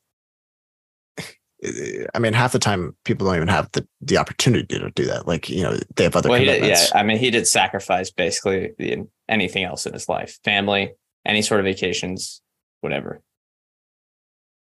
[2.14, 5.28] I mean, half the time people don't even have the, the opportunity to do that.
[5.28, 6.82] Like, you know, they have other well, commitments.
[6.82, 7.00] Did, yeah.
[7.00, 10.92] I mean, he did sacrifice basically anything else in his life, family,
[11.26, 12.42] any sort of vacations,
[12.82, 13.22] whatever.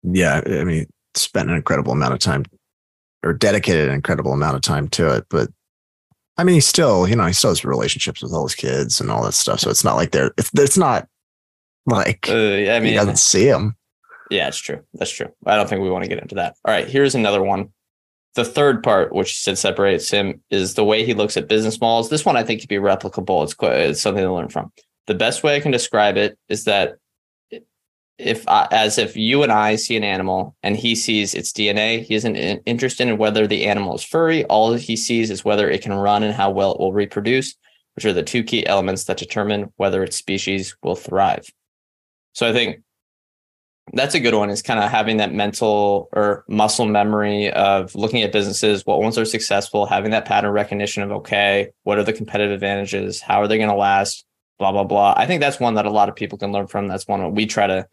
[0.03, 0.43] Yeah.
[0.45, 2.45] I mean, spent an incredible amount of time
[3.23, 5.25] or dedicated an incredible amount of time to it.
[5.31, 5.49] But
[6.37, 9.11] I mean, he still, you know, he still has relationships with all his kids and
[9.11, 9.61] all that stuff.
[9.61, 11.09] So it's not like they're, it's, it's not
[11.87, 13.77] like, uh, I mean, he doesn't see them.
[14.33, 14.83] Yeah, it's true.
[14.95, 15.29] That's true.
[15.45, 16.57] I don't think we want to get into that.
[16.65, 17.69] All right, here's another one.
[18.35, 21.79] The third part, which he said separates him, is the way he looks at business
[21.79, 22.09] models.
[22.09, 23.45] This one I think could be replicable.
[23.45, 24.73] It's, quite, it's something to learn from.
[25.07, 26.95] The best way I can describe it is that
[28.17, 32.03] if I, as if you and I see an animal and he sees its DNA,
[32.03, 34.47] he isn't interested in whether the animal is furry.
[34.47, 37.55] All he sees is whether it can run and how well it will reproduce,
[37.97, 41.45] which are the two key elements that determine whether its species will thrive.
[42.33, 42.81] So I think
[43.95, 48.23] that's a good one is kind of having that mental or muscle memory of looking
[48.23, 52.13] at businesses what ones are successful having that pattern recognition of okay what are the
[52.13, 53.21] competitive advantages?
[53.21, 54.25] How are they going to last?
[54.59, 55.15] Blah blah blah.
[55.17, 56.87] I think that's one that a lot of people can learn from.
[56.87, 57.87] That's one we try to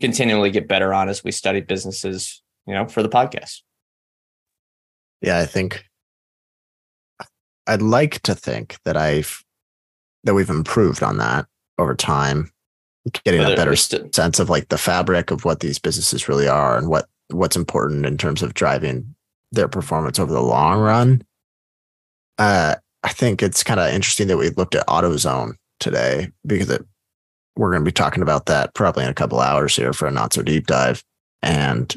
[0.00, 3.62] continually get better on as we study businesses you know for the podcast.
[5.20, 5.84] Yeah i think
[7.68, 9.44] i'd like to think that i've
[10.24, 11.46] that we've improved on that
[11.78, 12.51] over time
[13.24, 16.78] getting a better st- sense of like the fabric of what these businesses really are
[16.78, 19.14] and what what's important in terms of driving
[19.50, 21.22] their performance over the long run.
[22.38, 26.84] Uh, I think it's kind of interesting that we looked at AutoZone today because it,
[27.56, 30.10] we're going to be talking about that probably in a couple hours here for a
[30.10, 31.02] not so deep dive.
[31.42, 31.94] And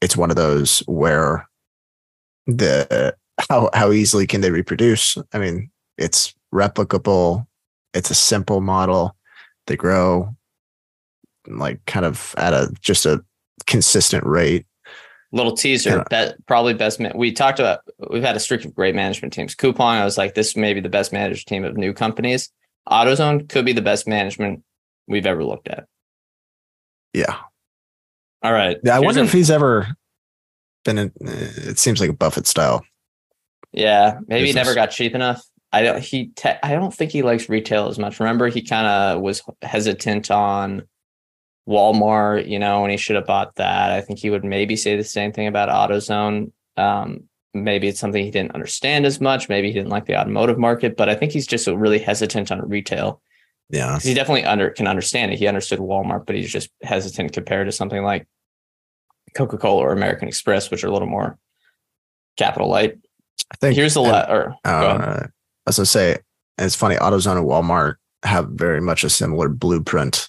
[0.00, 1.48] it's one of those where
[2.46, 3.16] the
[3.48, 5.16] how how easily can they reproduce?
[5.32, 7.46] I mean, it's replicable.
[7.94, 9.16] It's a simple model
[9.66, 10.34] they grow
[11.46, 13.24] like kind of at a just a
[13.66, 14.66] consistent rate.
[15.34, 16.32] Little teaser, yeah.
[16.46, 17.00] probably best.
[17.00, 19.54] Man- we talked about we've had a streak of great management teams.
[19.54, 22.50] Coupang, I was like, this may be the best managed team of new companies.
[22.88, 24.62] AutoZone could be the best management
[25.08, 25.86] we've ever looked at.
[27.14, 27.36] Yeah.
[28.42, 28.76] All right.
[28.84, 29.88] Yeah, I Here's wonder an- if he's ever
[30.84, 31.12] been in.
[31.20, 32.84] It seems like a Buffett style.
[33.72, 34.48] Yeah, maybe business.
[34.48, 35.42] he never got cheap enough.
[35.72, 38.20] I don't he te- I don't think he likes retail as much.
[38.20, 40.82] Remember, he kind of was hesitant on
[41.68, 43.90] Walmart, you know, when he should have bought that.
[43.90, 46.52] I think he would maybe say the same thing about AutoZone.
[46.76, 49.48] Um, maybe it's something he didn't understand as much.
[49.48, 52.68] Maybe he didn't like the automotive market, but I think he's just really hesitant on
[52.68, 53.22] retail.
[53.70, 55.38] Yeah, he definitely under can understand it.
[55.38, 58.26] He understood Walmart, but he's just hesitant compared to something like
[59.34, 61.38] Coca Cola or American Express, which are a little more
[62.36, 62.98] capital light.
[63.50, 65.26] I think here's the or uh,
[65.66, 66.12] as I say,
[66.58, 70.28] and it's funny, AutoZone and Walmart have very much a similar blueprint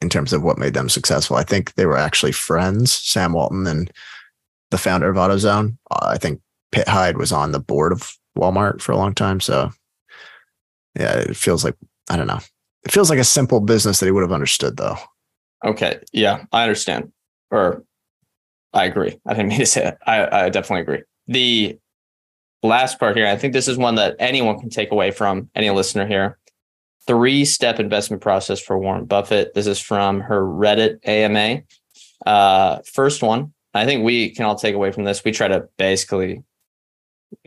[0.00, 1.36] in terms of what made them successful.
[1.36, 3.90] I think they were actually friends, Sam Walton and
[4.70, 5.76] the founder of AutoZone.
[5.90, 6.40] Uh, I think
[6.72, 9.40] Pitt Hyde was on the board of Walmart for a long time.
[9.40, 9.70] So
[10.98, 11.76] yeah, it feels like,
[12.10, 12.40] I don't know.
[12.84, 14.96] It feels like a simple business that he would have understood though.
[15.64, 15.98] Okay.
[16.12, 17.12] Yeah, I understand.
[17.50, 17.82] Or
[18.72, 19.18] I agree.
[19.26, 19.98] I didn't mean to say that.
[20.06, 21.02] I, I definitely agree.
[21.26, 21.78] The
[22.62, 25.70] last part here, I think this is one that anyone can take away from any
[25.70, 26.38] listener here.
[27.06, 29.54] Three step investment process for Warren Buffett.
[29.54, 31.62] This is from her Reddit AMA.
[32.24, 35.22] Uh, first one, I think we can all take away from this.
[35.24, 36.42] We try to basically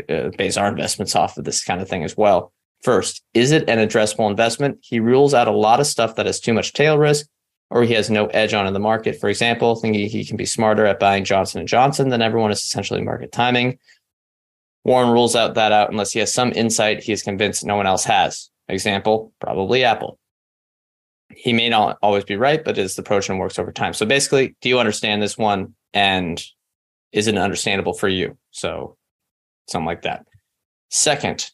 [0.08, 2.54] uh, base our investments off of this kind of thing as well.
[2.84, 4.80] First, is it an addressable investment?
[4.82, 7.28] He rules out a lot of stuff that has too much tail risk
[7.70, 9.20] or he has no edge on in the market.
[9.20, 13.02] For example, thinking he can be smarter at buying Johnson Johnson than everyone is essentially
[13.02, 13.78] market timing.
[14.84, 17.88] Warren rules out that out unless he has some insight he is convinced no one
[17.88, 18.50] else has.
[18.68, 20.20] Example, probably Apple.
[21.30, 23.94] He may not always be right, but his approach and works over time.
[23.94, 25.76] So basically, do you understand this one?
[25.94, 26.42] And
[27.12, 28.38] is it understandable for you?
[28.52, 28.98] So
[29.68, 30.26] something like that.
[30.90, 31.50] Second,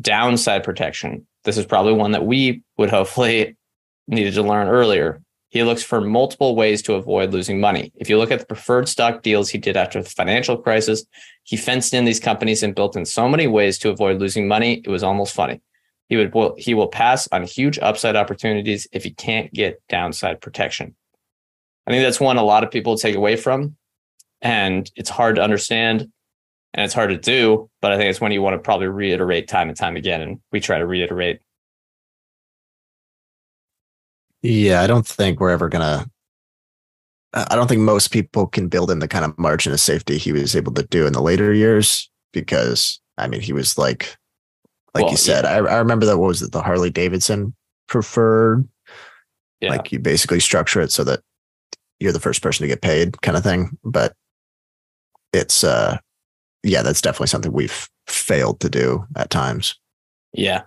[0.00, 1.26] downside protection.
[1.44, 3.56] This is probably one that we would hopefully
[4.08, 5.22] needed to learn earlier.
[5.54, 7.92] He looks for multiple ways to avoid losing money.
[7.94, 11.04] If you look at the preferred stock deals he did after the financial crisis,
[11.44, 14.82] he fenced in these companies and built in so many ways to avoid losing money.
[14.84, 15.62] It was almost funny.
[16.08, 20.96] He would he will pass on huge upside opportunities if he can't get downside protection.
[21.86, 23.76] I think that's one a lot of people take away from,
[24.42, 26.10] and it's hard to understand
[26.72, 27.70] and it's hard to do.
[27.80, 30.40] But I think it's one you want to probably reiterate time and time again, and
[30.50, 31.42] we try to reiterate
[34.44, 36.06] Yeah, I don't think we're ever gonna.
[37.32, 40.32] I don't think most people can build in the kind of margin of safety he
[40.32, 44.14] was able to do in the later years because I mean he was like,
[44.94, 45.50] like well, you said, yeah.
[45.50, 47.54] I, I remember that what was it the Harley Davidson
[47.88, 48.68] preferred,
[49.62, 49.70] yeah.
[49.70, 51.20] like you basically structure it so that
[51.98, 53.78] you're the first person to get paid kind of thing.
[53.82, 54.12] But
[55.32, 55.96] it's uh,
[56.62, 59.74] yeah, that's definitely something we've failed to do at times.
[60.34, 60.64] Yeah.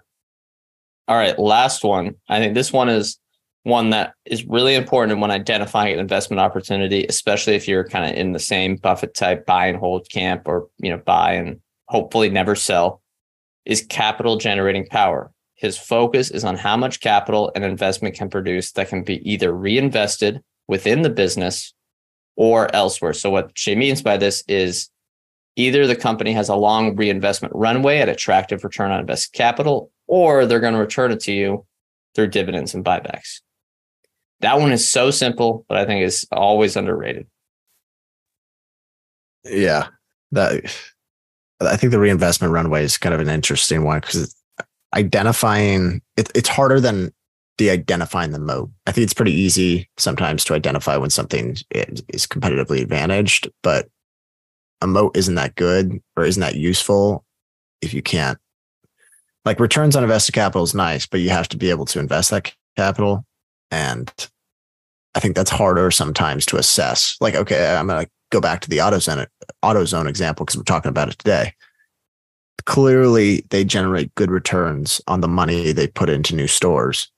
[1.08, 2.16] All right, last one.
[2.28, 3.20] I think this one is
[3.68, 8.18] one that is really important when identifying an investment opportunity, especially if you're kind of
[8.18, 11.60] in the same Buffett type buy and hold camp or, you know, buy and
[11.90, 13.02] hopefully never sell,
[13.66, 15.32] is capital generating power.
[15.56, 19.52] His focus is on how much capital an investment can produce that can be either
[19.52, 21.74] reinvested within the business
[22.38, 23.14] or elsewhere.
[23.14, 24.90] So what she means by this is
[25.58, 30.46] either the company has a long reinvestment runway at attractive return on invested capital, or
[30.46, 31.66] they're going to return it to you
[32.16, 33.42] through dividends and buybacks.
[34.42, 37.28] That one is so simple, but I think is always underrated.
[39.44, 39.88] Yeah,
[40.32, 40.64] that
[41.62, 44.36] I think the reinvestment runway is kind of an interesting one because
[44.96, 47.12] identifying it, it's harder than
[47.58, 48.70] the identifying the moat.
[48.86, 53.88] I think it's pretty easy sometimes to identify when something is competitively advantaged, but
[54.82, 57.26] a moat isn't that good or isn't that useful
[57.82, 58.38] if you can't.
[59.46, 62.30] Like returns on invested capital is nice, but you have to be able to invest
[62.30, 63.26] that capital
[63.72, 64.12] and
[65.16, 67.18] I think that's harder sometimes to assess.
[67.20, 69.26] Like, okay, I'm going to go back to the AutoZone,
[69.64, 71.54] AutoZone example because we're talking about it today.
[72.66, 77.10] Clearly, they generate good returns on the money they put into new stores,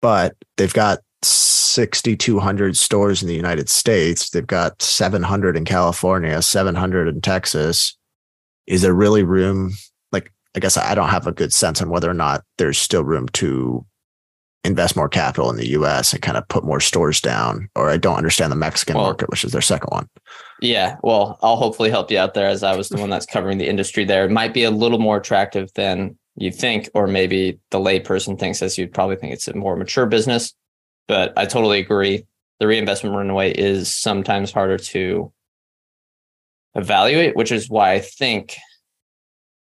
[0.00, 4.30] but they've got 6,200 stores in the United States.
[4.30, 7.96] They've got 700 in California, 700 in Texas.
[8.66, 9.72] Is there really room?
[10.12, 13.04] Like, I guess I don't have a good sense on whether or not there's still
[13.04, 13.84] room to
[14.64, 17.96] invest more capital in the US and kind of put more stores down, or I
[17.96, 20.08] don't understand the Mexican well, market, which is their second one.
[20.60, 20.96] Yeah.
[21.02, 23.68] Well, I'll hopefully help you out there as I was the one that's covering the
[23.68, 24.24] industry there.
[24.24, 28.62] It might be a little more attractive than you think, or maybe the layperson thinks
[28.62, 30.54] as you'd probably think it's a more mature business.
[31.06, 32.26] But I totally agree.
[32.60, 35.32] The reinvestment runway is sometimes harder to
[36.74, 38.56] evaluate, which is why I think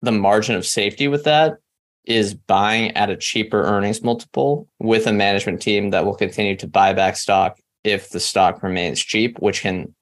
[0.01, 1.57] the margin of safety with that
[2.05, 6.67] is buying at a cheaper earnings multiple with a management team that will continue to
[6.67, 9.93] buy back stock if the stock remains cheap, which can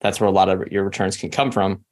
[0.00, 1.84] that's where a lot of your returns can come from.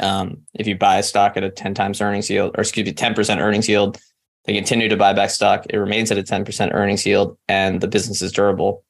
[0.00, 2.92] Um, if you buy a stock at a 10 times earnings yield, or excuse me,
[2.92, 3.98] 10% earnings yield,
[4.44, 5.66] they continue to buy back stock.
[5.70, 8.84] It remains at a 10% earnings yield and the business is durable.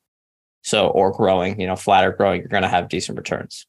[0.62, 3.66] So, or growing, you know, flat or growing, you're going to have decent returns.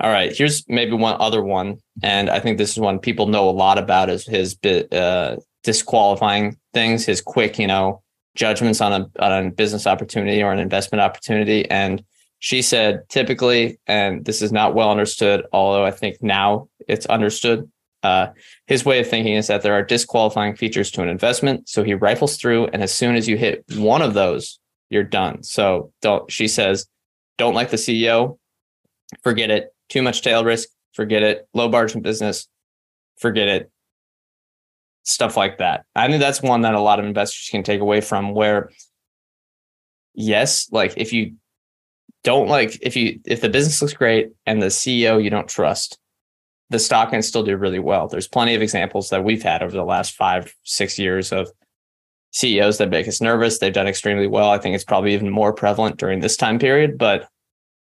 [0.00, 3.48] All right, here's maybe one other one, and I think this is one people know
[3.48, 8.02] a lot about is his uh, disqualifying things, his quick, you know,
[8.36, 11.68] judgments on a on a business opportunity or an investment opportunity.
[11.68, 12.04] And
[12.38, 17.68] she said, typically, and this is not well understood, although I think now it's understood.
[18.04, 18.28] Uh,
[18.68, 21.94] his way of thinking is that there are disqualifying features to an investment, so he
[21.94, 25.42] rifles through, and as soon as you hit one of those, you're done.
[25.42, 26.30] So don't.
[26.30, 26.86] She says,
[27.36, 28.38] don't like the CEO,
[29.24, 31.48] forget it too much tail risk, forget it.
[31.54, 32.48] Low margin business,
[33.18, 33.70] forget it.
[35.04, 35.84] Stuff like that.
[35.94, 38.70] I think that's one that a lot of investors can take away from where,
[40.14, 41.34] yes, like if you
[42.24, 45.98] don't like, if you, if the business looks great and the CEO you don't trust,
[46.70, 48.08] the stock can still do really well.
[48.08, 51.50] There's plenty of examples that we've had over the last five, six years of
[52.32, 53.58] CEOs that make us nervous.
[53.58, 54.50] They've done extremely well.
[54.50, 57.26] I think it's probably even more prevalent during this time period, but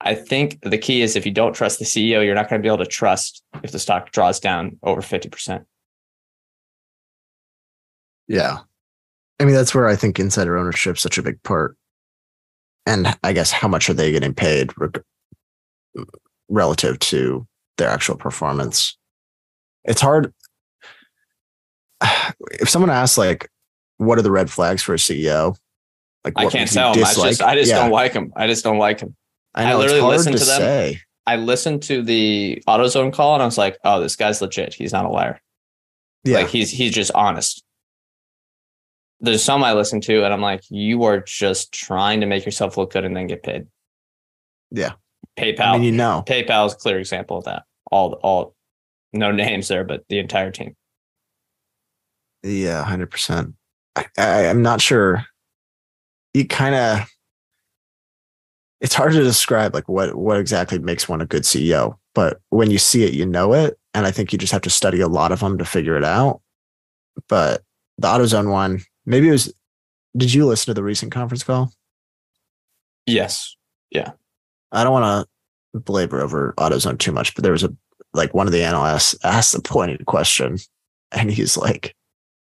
[0.05, 2.62] I think the key is if you don't trust the CEO, you're not going to
[2.62, 5.64] be able to trust if the stock draws down over 50%.
[8.28, 8.59] Yeah.
[9.40, 11.76] I mean, that's where I think insider ownership is such a big part.
[12.86, 14.72] And I guess how much are they getting paid
[16.50, 17.46] relative to
[17.78, 18.96] their actual performance?
[19.84, 20.32] It's hard.
[22.61, 23.50] If someone asks, like,
[23.96, 25.57] what are the red flags for a CEO?
[26.24, 27.05] Like, I can't tell them.
[27.05, 28.32] I just, I just Yeah, don't like him.
[28.36, 29.16] I just don't like him.
[29.55, 30.61] I I know, it's literally listened to to them.
[30.61, 31.00] say.
[31.26, 34.74] I listened to the AutoZone call and I was like, oh, this guy's legit.
[34.74, 35.40] He's not a liar.
[36.24, 36.38] Yeah.
[36.38, 37.62] Like he's he's just honest.
[39.20, 42.76] There's some I listen to and I'm like, you are just trying to make yourself
[42.76, 43.66] look good and then get paid.
[44.70, 44.92] Yeah.
[45.38, 45.61] PayPal.
[45.61, 46.24] I mean, you know.
[46.26, 47.62] PayPal is a clear example of that.
[47.90, 48.55] All all
[49.12, 50.76] no names there, but the entire team.
[52.42, 53.55] Yeah, hundred percent.
[53.96, 55.24] I, I I'm not sure.
[56.34, 57.09] You kind of.
[58.85, 62.70] It's hard to describe like what what exactly makes one a good CEO, but when
[62.70, 65.09] you see it, you know it, and I think you just have to study a
[65.09, 66.43] lot of them to figure it out.
[67.26, 67.62] But
[67.97, 69.55] the AutoZone one, maybe it was.
[70.14, 71.72] Did you listen to the recent conference call?
[73.07, 73.57] Yes.
[73.91, 74.12] Yeah.
[74.70, 75.26] I don't want
[75.72, 77.74] to belabor over AutoZone too much, but there was a
[78.12, 80.59] like one of the analysts asked a pointed question,
[81.11, 81.97] and he's like,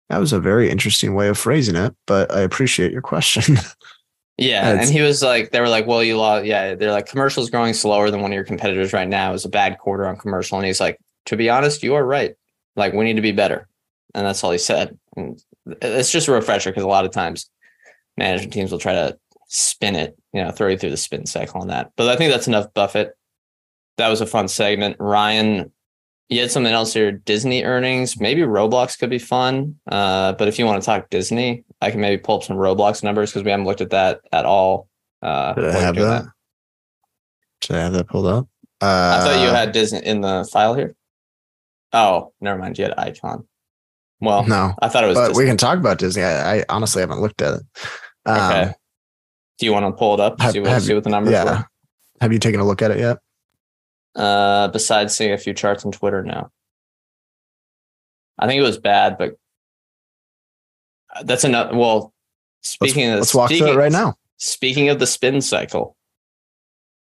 [0.09, 3.57] "That was a very interesting way of phrasing it, but I appreciate your question."
[4.37, 4.65] Yeah.
[4.65, 6.45] That's- and he was like, they were like, well, you lost.
[6.45, 6.75] Yeah.
[6.75, 9.29] They're like, commercial's growing slower than one of your competitors right now.
[9.29, 10.57] It was a bad quarter on commercial.
[10.57, 12.35] And he's like, to be honest, you are right.
[12.75, 13.67] Like, we need to be better.
[14.13, 14.97] And that's all he said.
[15.15, 15.41] And
[15.81, 17.49] it's just a refresher because a lot of times
[18.17, 19.17] management teams will try to
[19.47, 21.91] spin it, you know, throw you through the spin cycle on that.
[21.95, 23.17] But I think that's enough Buffett.
[23.97, 24.97] That was a fun segment.
[24.99, 25.71] Ryan,
[26.29, 28.19] you had something else here Disney earnings.
[28.19, 29.75] Maybe Roblox could be fun.
[29.89, 33.03] Uh, but if you want to talk Disney, I can maybe pull up some Roblox
[33.03, 34.87] numbers because we haven't looked at that at all.
[35.21, 36.25] Uh, Did I have doing that?
[37.61, 38.47] Did I have that pulled up?
[38.81, 40.95] Uh, I thought you had Disney in the file here.
[41.93, 42.77] Oh, never mind.
[42.77, 43.45] You had Icahn.
[44.19, 45.17] Well, no, I thought it was.
[45.17, 45.43] but Disney.
[45.43, 46.23] we can talk about Disney.
[46.23, 47.61] I, I honestly haven't looked at it.
[48.25, 48.73] Um, okay.
[49.59, 50.39] Do you want to pull it up?
[50.41, 51.63] have- see what have see what the numbers yeah.
[52.21, 53.17] Have you taken a look at it yet?
[54.15, 56.49] Uh, besides seeing a few charts on Twitter, now.
[58.39, 59.37] I think it was bad, but
[61.23, 61.75] that's another.
[61.75, 62.13] Well,
[62.61, 64.15] Let's, speaking of let's walk speaking, through it right now.
[64.37, 65.95] Speaking of the spin cycle,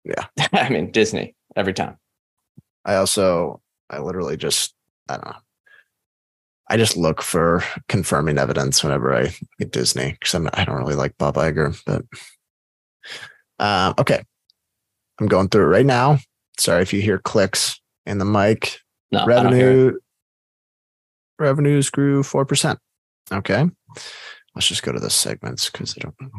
[0.04, 0.26] Yeah.
[0.54, 1.98] I mean Disney every time.
[2.86, 4.74] I also, I literally just,
[5.08, 5.38] I don't know.
[6.70, 10.96] I just look for confirming evidence whenever I get Disney because I'm I don't really
[10.96, 12.04] like Bob Iger, but
[13.60, 14.24] um, okay.
[15.20, 16.20] I'm going through it right now.
[16.58, 18.80] Sorry if you hear clicks in the mic.
[19.12, 19.74] No, I don't hear it.
[19.74, 20.00] Revenue
[21.40, 22.80] revenues grew four percent.
[23.32, 23.66] Okay.
[24.56, 26.30] Let's just go to the segments because I don't know.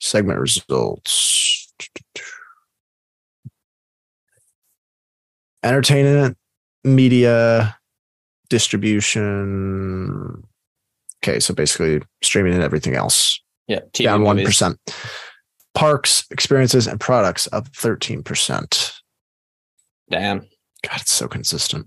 [0.00, 1.72] Segment results.
[5.62, 6.38] Entertainment,
[6.84, 7.76] media,
[8.48, 10.42] distribution.
[11.22, 14.42] Okay, so basically streaming and everything else Yeah, TV down one
[15.74, 18.99] Parks, experiences, and products up thirteen percent.
[20.10, 20.40] Damn.
[20.82, 21.86] God, it's so consistent.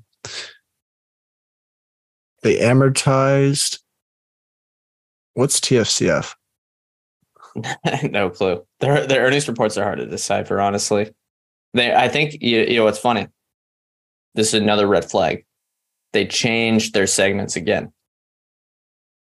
[2.41, 3.79] They amortized.
[5.33, 6.35] What's TFCF?
[8.11, 8.63] no clue.
[8.79, 11.11] Their their earnings reports are hard to decipher, honestly.
[11.73, 13.27] They I think you, you know what's funny.
[14.35, 15.45] This is another red flag.
[16.11, 17.91] They changed their segments again.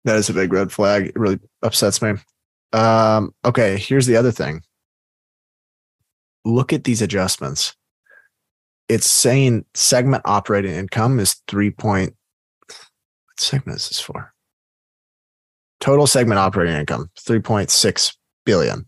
[0.04, 1.08] That is a big red flag.
[1.08, 2.14] It really upsets me.
[2.72, 4.62] Um, okay, here's the other thing.
[6.44, 7.74] Look at these adjustments.
[8.88, 12.14] It's saying segment operating income is three point.
[12.66, 12.76] What
[13.38, 14.32] segment is this for?
[15.80, 18.84] Total segment operating income, 3.6 billion.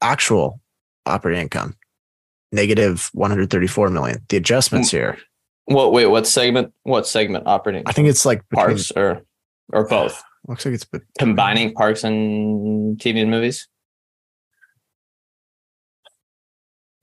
[0.00, 0.60] Actual
[1.04, 1.76] operating income,
[2.52, 4.18] negative 134 million.
[4.28, 5.18] The adjustments here,
[5.64, 9.22] What wait, what segment what segment operating I think it's like between, parks or
[9.72, 10.22] or both?
[10.48, 13.66] looks like it's bet- Combining parks and TV and movies?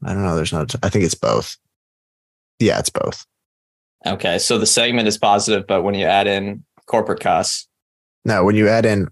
[0.03, 0.35] I don't know.
[0.35, 1.57] There's not, I think it's both.
[2.59, 3.25] Yeah, it's both.
[4.05, 4.37] Okay.
[4.39, 7.67] So the segment is positive, but when you add in corporate costs,
[8.23, 9.07] No, when you add in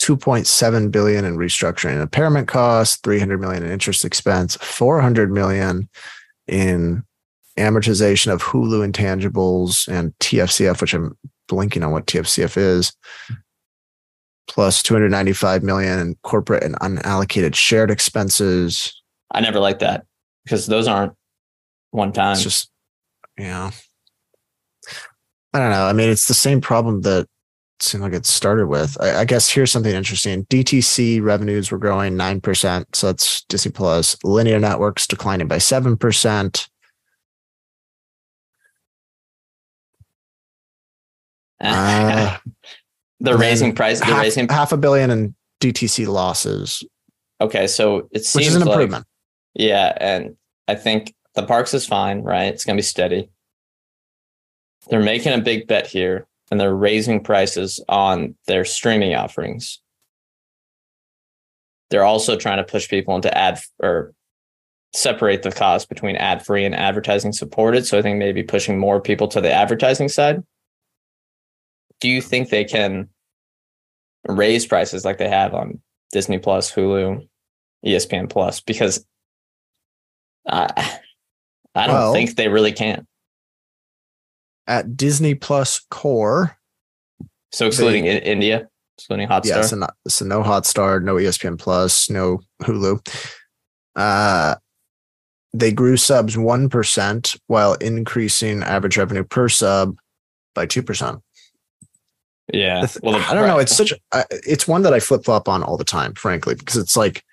[0.00, 5.88] 2.7 billion in restructuring and impairment costs, 300 million in interest expense, 400 million
[6.46, 7.02] in
[7.58, 11.16] amortization of Hulu intangibles and TFCF, which I'm
[11.48, 12.92] blinking on what TFCF is,
[14.48, 19.02] plus 295 million in corporate and unallocated shared expenses.
[19.30, 20.04] I never like that
[20.44, 21.14] because those aren't
[21.90, 22.32] one time.
[22.32, 22.70] It's just,
[23.38, 23.70] yeah.
[25.52, 25.86] I don't know.
[25.86, 27.26] I mean, it's the same problem that
[27.80, 28.96] seemed like it started with.
[29.00, 30.44] I, I, guess here's something interesting.
[30.46, 32.84] DTC revenues were growing 9%.
[32.94, 34.16] So that's Disney Plus.
[34.24, 36.68] Linear networks declining by 7%.
[41.60, 42.36] Uh,
[43.20, 44.00] they're raising price.
[44.00, 46.82] They're half, raising half a billion in DTC losses.
[47.40, 49.06] Okay, so it seems which is an improvement.
[49.54, 50.36] Like, yeah, and
[50.68, 52.52] I think the parks is fine, right?
[52.52, 53.30] It's going to be steady.
[54.88, 59.80] They're making a big bet here, and they're raising prices on their streaming offerings.
[61.90, 64.12] They're also trying to push people into ad or
[64.92, 67.86] separate the cost between ad free and advertising supported.
[67.86, 70.42] So I think maybe pushing more people to the advertising side
[72.00, 73.08] do you think they can
[74.28, 75.80] raise prices like they have on
[76.12, 77.26] Disney Plus, Hulu,
[77.84, 78.60] ESPN Plus?
[78.60, 79.06] Because
[80.46, 81.00] I,
[81.76, 83.06] I don't well, think they really can.
[84.66, 86.56] At Disney Plus Core,
[87.52, 88.68] so excluding they, India,
[88.98, 89.46] excluding Hotstar.
[89.46, 93.06] Yeah, so, not, so no Hotstar, no ESPN Plus, no Hulu.
[93.94, 94.56] Uh,
[95.52, 99.96] they grew subs one percent while increasing average revenue per sub
[100.54, 101.20] by two percent.
[102.52, 102.86] Yeah.
[103.02, 103.58] Well, I don't know.
[103.58, 103.92] It's such.
[104.12, 107.24] Uh, it's one that I flip flop on all the time, frankly, because it's like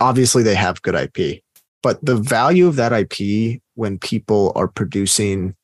[0.00, 1.42] obviously they have good IP,
[1.82, 5.54] but the value of that IP when people are producing,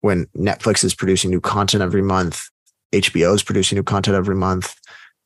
[0.00, 2.48] when Netflix is producing new content every month,
[2.92, 4.74] HBO is producing new content every month,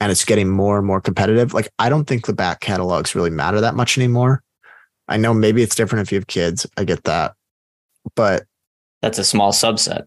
[0.00, 1.54] and it's getting more and more competitive.
[1.54, 4.42] Like I don't think the back catalogs really matter that much anymore.
[5.08, 6.66] I know maybe it's different if you have kids.
[6.76, 7.34] I get that,
[8.16, 8.44] but
[9.02, 10.06] that's a small subset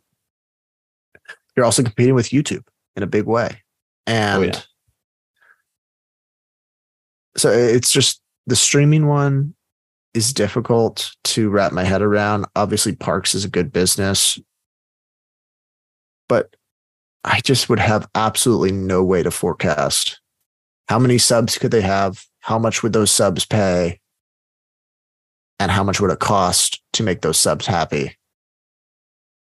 [1.56, 2.64] you're also competing with YouTube
[2.96, 3.50] in a big way.
[4.08, 4.60] Oh, and oh, yeah.
[7.38, 9.56] so it's just the streaming one
[10.16, 12.46] is difficult to wrap my head around.
[12.56, 14.40] Obviously, Parks is a good business,
[16.28, 16.56] but
[17.24, 20.20] I just would have absolutely no way to forecast
[20.88, 22.26] how many subs could they have?
[22.40, 24.00] How much would those subs pay?
[25.60, 28.18] And how much would it cost to make those subs happy?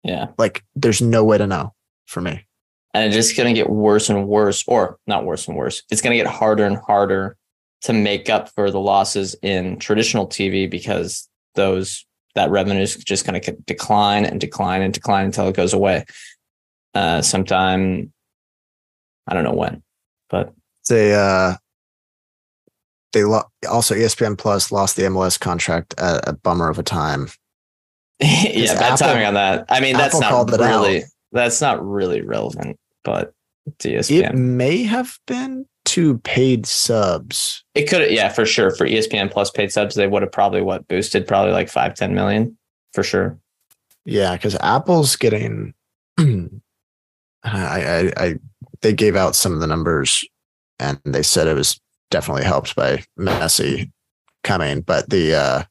[0.04, 0.28] Yeah.
[0.38, 1.74] Like there's no way to know
[2.08, 2.46] for me.
[2.94, 5.84] And it's just going to get worse and worse, or not worse and worse.
[5.90, 7.38] It's going to get harder and harder
[7.82, 12.06] to make up for the losses in traditional TV because those
[12.36, 16.06] that revenue is just going to decline and decline and decline until it goes away.
[16.94, 18.12] Uh, sometime,
[19.28, 19.84] I don't know when,
[20.30, 20.54] but
[20.90, 21.56] they uh,
[23.14, 27.30] they lo- also ESPN Plus lost the MLS contract at a bummer of a time.
[28.20, 29.66] yeah, bad Apple, timing on that.
[29.70, 33.34] I mean, that's not really that's not really relevant, but
[33.80, 34.30] ESPN.
[34.30, 37.64] It may have been to paid subs.
[37.76, 38.72] It could, yeah, for sure.
[38.72, 42.14] For ESPN plus paid subs, they would have probably what boosted probably like five, 10
[42.14, 42.58] million
[42.94, 43.38] for sure.
[44.06, 45.74] Yeah, because Apple's getting.
[46.18, 46.52] I,
[47.44, 48.36] I, I,
[48.82, 50.24] they gave out some of the numbers,
[50.80, 51.80] and they said it was
[52.10, 53.92] definitely helped by Messi
[54.44, 55.64] coming, but the uh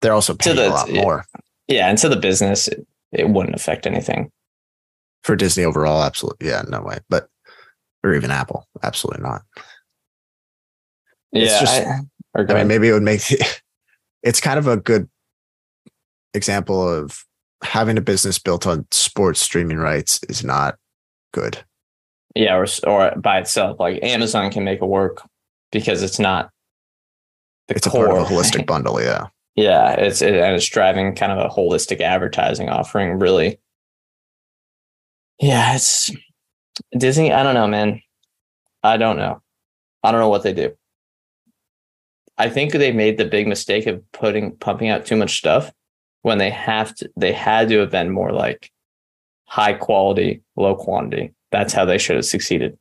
[0.00, 1.24] they're also paying the, a lot more.
[1.66, 4.30] Yeah, and to the business, it, it wouldn't affect anything
[5.22, 6.48] for Disney overall, absolutely.
[6.48, 6.98] Yeah, no way.
[7.08, 7.28] But
[8.04, 9.42] or even Apple, absolutely not.
[11.32, 11.82] It's yeah, just,
[12.34, 13.22] I, I mean, maybe it would make
[14.22, 15.08] it's kind of a good
[16.34, 17.24] example of
[17.62, 20.76] having a business built on sports streaming rights is not
[21.32, 21.58] good.
[22.34, 25.22] Yeah, or or by itself, like Amazon can make it work
[25.72, 26.50] because it's not
[27.66, 28.06] the it's core.
[28.06, 29.00] a part of a holistic bundle.
[29.02, 29.26] Yeah,
[29.56, 33.58] yeah, it's it, and it's driving kind of a holistic advertising offering, really
[35.40, 36.10] yeah, it's
[36.96, 37.32] Disney.
[37.32, 38.02] I don't know, man.
[38.82, 39.42] I don't know.
[40.02, 40.76] I don't know what they do.
[42.36, 45.72] I think they made the big mistake of putting pumping out too much stuff
[46.22, 47.10] when they have to.
[47.16, 48.70] They had to have been more like
[49.46, 51.32] high quality, low quantity.
[51.50, 52.78] That's how they should have succeeded.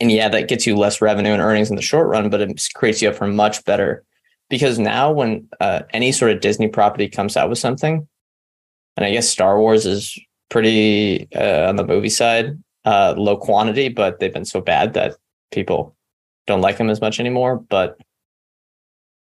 [0.00, 2.68] And yeah, that gets you less revenue and earnings in the short run, but it
[2.74, 4.02] creates you up for much better.
[4.50, 8.08] Because now, when uh, any sort of Disney property comes out with something,
[8.96, 10.18] and I guess Star Wars is
[10.50, 15.16] pretty uh, on the movie side, uh, low quantity, but they've been so bad that
[15.50, 15.96] people
[16.46, 17.56] don't like them as much anymore.
[17.56, 17.98] But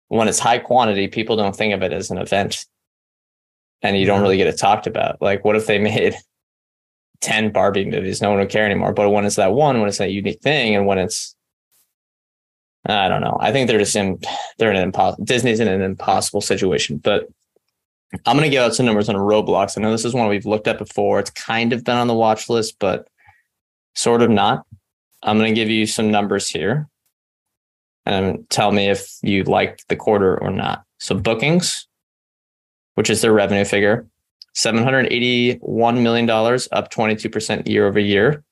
[0.09, 2.67] when it's high quantity, people don't think of it as an event
[3.83, 5.21] and you don't really get it talked about.
[5.21, 6.17] Like, what if they made
[7.21, 8.21] 10 Barbie movies?
[8.21, 8.93] No one would care anymore.
[8.93, 11.37] But when it's that one, when it's that unique thing, and when it's,
[12.87, 13.39] I don't know.
[13.41, 14.19] I think they're just in,
[14.59, 16.99] they're in an impossible, Disney's in an impossible situation.
[16.99, 17.29] But
[18.27, 19.77] I'm going to give out some numbers on Roblox.
[19.77, 21.19] I know this is one we've looked at before.
[21.19, 23.09] It's kind of been on the watch list, but
[23.95, 24.67] sort of not.
[25.23, 26.89] I'm going to give you some numbers here
[28.07, 30.85] and tell me if you liked the quarter or not.
[30.99, 31.87] So, bookings,
[32.95, 34.07] which is their revenue figure,
[34.57, 38.45] $781 million, up 22% year over year.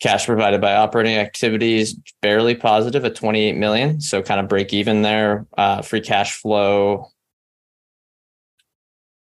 [0.00, 5.02] Cash provided by operating activities barely positive at 28 million, so kind of break even
[5.02, 5.44] there.
[5.56, 7.10] Uh, free cash flow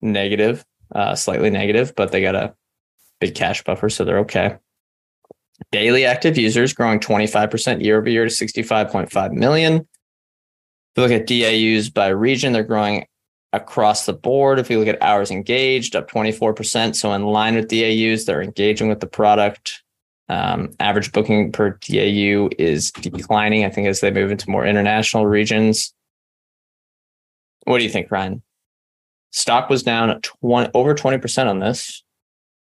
[0.02, 2.56] negative, uh, slightly negative, but they got a
[3.20, 4.58] big cash buffer, so they're okay.
[5.72, 9.76] Daily active users growing 25% year over year to 65.5 million.
[9.76, 9.88] If
[10.98, 13.06] you look at DAUs by region, they're growing
[13.54, 14.60] across the board.
[14.60, 16.96] If you look at hours engaged, up 24%.
[16.96, 19.84] So in line with DAUs, they're engaging with the product.
[20.30, 25.26] Um, average booking per DAU is declining, I think, as they move into more international
[25.26, 25.94] regions.
[27.66, 28.42] What do you think, Ryan?
[29.32, 32.04] Stock was down 20, over 20% on this,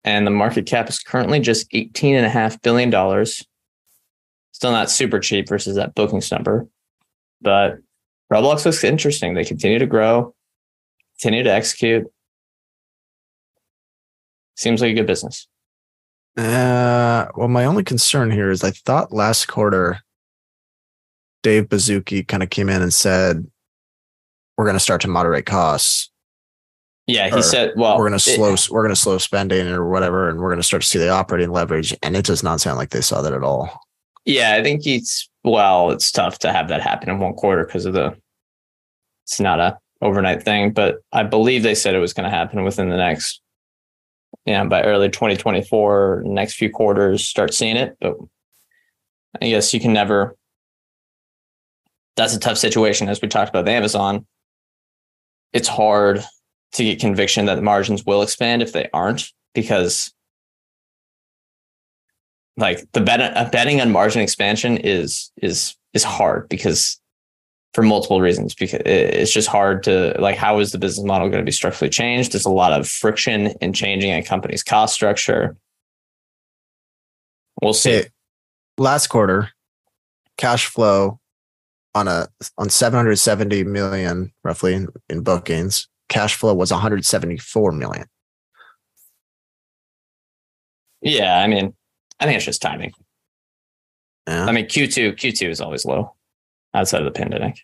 [0.04, 3.26] and the market cap is currently just $18.5 billion.
[4.52, 6.68] Still not super cheap versus that bookings number,
[7.40, 7.78] but
[8.32, 9.34] Roblox looks interesting.
[9.34, 10.34] They continue to grow,
[11.20, 12.06] continue to execute.
[14.56, 15.48] Seems like a good business.
[16.36, 20.00] Uh, well, my only concern here is I thought last quarter,
[21.42, 23.46] Dave Baszucki kind of came in and said,
[24.56, 26.11] "We're going to start to moderate costs."
[27.06, 29.88] Yeah, he said, "Well, we're going to slow, it, we're going to slow spending or
[29.88, 32.60] whatever, and we're going to start to see the operating leverage." And it does not
[32.60, 33.80] sound like they saw that at all.
[34.24, 35.90] Yeah, I think he's well.
[35.90, 38.16] It's tough to have that happen in one quarter because of the.
[39.24, 42.64] It's not a overnight thing, but I believe they said it was going to happen
[42.64, 43.42] within the next
[44.44, 47.96] you know, by early 2024, next few quarters, start seeing it.
[48.00, 48.16] But
[49.40, 50.36] I guess you can never.
[52.16, 54.26] That's a tough situation, as we talked about with Amazon.
[55.52, 56.24] It's hard
[56.72, 60.12] to get conviction that the margins will expand if they aren't, because
[62.56, 67.00] like the bet, uh, betting on margin expansion is is is hard because
[67.74, 71.40] for multiple reasons because it's just hard to like how is the business model going
[71.42, 72.32] to be structurally changed?
[72.32, 75.56] There's a lot of friction in changing a company's cost structure.
[77.60, 77.90] We'll see.
[77.90, 78.06] Hey,
[78.78, 79.50] last quarter
[80.36, 81.20] cash flow
[81.94, 88.06] on a on 770 million roughly in, in bookings cash flow was 174 million
[91.00, 91.74] yeah i mean
[92.20, 92.92] i think it's just timing
[94.28, 94.44] yeah.
[94.44, 96.14] i mean q2 q2 is always low
[96.74, 97.60] outside of the pandemic.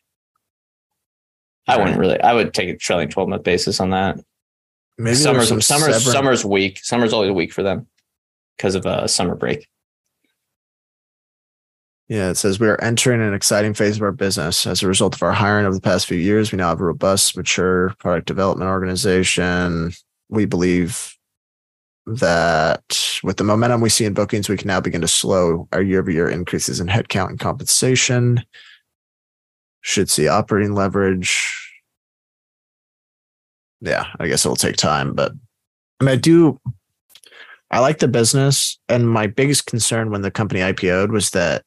[1.66, 2.20] I wouldn't really.
[2.20, 4.18] I would take a trailing twelve month basis on that.
[4.96, 6.78] Maybe summer's summer's summer's weak.
[6.82, 7.86] Summer's always weak for them
[8.56, 9.68] because of a summer break.
[12.08, 14.66] Yeah, it says we are entering an exciting phase of our business.
[14.66, 16.84] As a result of our hiring over the past few years, we now have a
[16.84, 19.92] robust, mature product development organization.
[20.30, 21.14] We believe
[22.06, 25.82] that with the momentum we see in bookings, we can now begin to slow our
[25.82, 28.42] year over year increases in headcount and compensation
[29.82, 31.54] should see operating leverage.
[33.82, 35.32] Yeah, I guess it'll take time, but
[36.00, 36.58] I mean, I do.
[37.70, 41.64] I like the business, and my biggest concern when the company IPO'd was that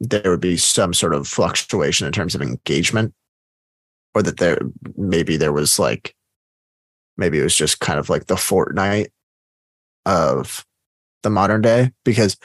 [0.00, 3.14] there would be some sort of fluctuation in terms of engagement,
[4.14, 4.58] or that there
[4.96, 6.14] maybe there was like
[7.16, 9.08] maybe it was just kind of like the Fortnite
[10.06, 10.64] of
[11.22, 12.36] the modern day because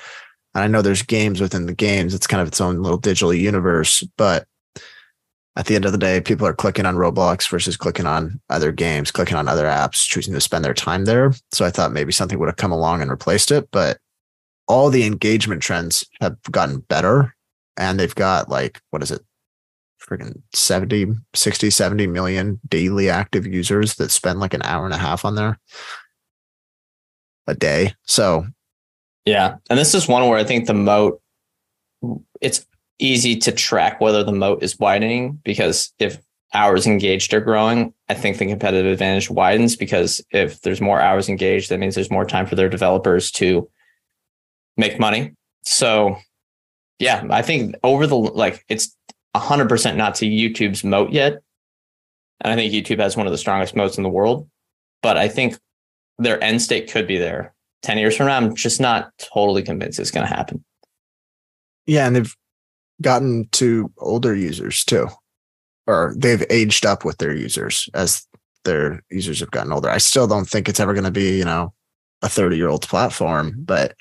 [0.55, 2.13] I know there's games within the games.
[2.13, 4.47] It's kind of its own little digital universe, but
[5.55, 8.71] at the end of the day, people are clicking on Roblox versus clicking on other
[8.71, 11.33] games, clicking on other apps, choosing to spend their time there.
[11.51, 13.99] So I thought maybe something would have come along and replaced it, but
[14.67, 17.35] all the engagement trends have gotten better
[17.77, 19.21] and they've got like, what is it?
[20.01, 24.97] Freaking 70, 60, 70 million daily active users that spend like an hour and a
[24.97, 25.59] half on there
[27.47, 27.93] a day.
[28.03, 28.45] So,
[29.25, 29.55] yeah.
[29.69, 31.21] And this is one where I think the moat,
[32.41, 32.65] it's
[32.99, 36.17] easy to track whether the moat is widening because if
[36.53, 41.29] hours engaged are growing, I think the competitive advantage widens because if there's more hours
[41.29, 43.69] engaged, that means there's more time for their developers to
[44.77, 45.33] make money.
[45.63, 46.17] So,
[47.03, 48.95] yeah, I think over the like it's
[49.35, 51.41] 100% not to YouTube's moat yet.
[52.41, 54.49] And I think YouTube has one of the strongest moats in the world,
[55.01, 55.57] but I think
[56.17, 58.37] their end state could be there 10 years from now.
[58.37, 60.63] I'm just not totally convinced it's going to happen.
[61.85, 62.35] Yeah, and they've
[63.01, 65.07] gotten to older users too,
[65.87, 68.25] or they've aged up with their users as
[68.65, 69.89] their users have gotten older.
[69.89, 71.73] I still don't think it's ever going to be, you know,
[72.21, 73.95] a 30 year old platform, but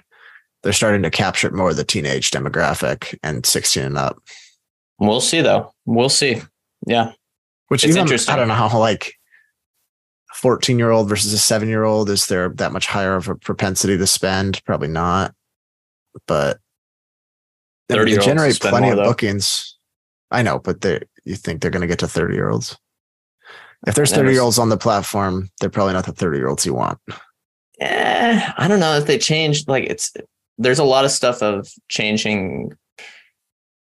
[0.62, 4.22] they're starting to capture more of the teenage demographic and 16 and up.
[4.98, 5.72] We'll see though.
[5.84, 6.42] We'll see.
[6.86, 7.12] Yeah.
[7.68, 8.32] Which even, interesting.
[8.32, 9.14] I don't know how like
[10.34, 13.34] 14 year old versus a seven year old, is there that much higher of a
[13.34, 14.62] propensity to spend?
[14.64, 15.34] Probably not.
[16.26, 16.58] But
[17.88, 19.76] 30 they generate plenty of bookings.
[20.30, 22.76] I know, but they you think they're going to get to 30 year olds?
[23.86, 26.64] If there's 30 year olds on the platform, they're probably not the 30 year olds
[26.64, 26.98] you want.
[27.80, 29.68] Eh, I don't know if they changed.
[29.68, 30.12] Like it's
[30.62, 32.72] there's a lot of stuff of changing.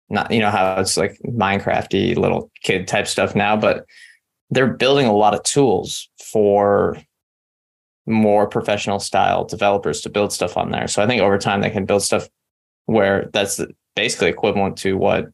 [0.09, 3.85] Not you know how it's like Minecrafty little kid type stuff now, but
[4.49, 6.97] they're building a lot of tools for
[8.05, 10.87] more professional style developers to build stuff on there.
[10.87, 12.29] So I think over time they can build stuff
[12.85, 13.59] where that's
[13.97, 15.25] basically equivalent to what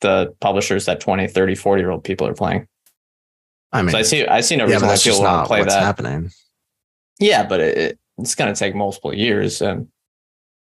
[0.00, 2.68] the publishers that 20, 30, 40 year old people are playing.
[3.72, 5.64] I mean, So I see I see no reason why people want not to play
[5.64, 5.82] that.
[5.82, 6.30] happening.
[7.18, 9.60] Yeah, but it- it's going to take multiple years.
[9.60, 9.88] And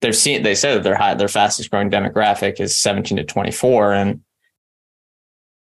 [0.00, 3.92] they've seen, they said that their high, their fastest growing demographic is 17 to 24.
[3.94, 4.20] And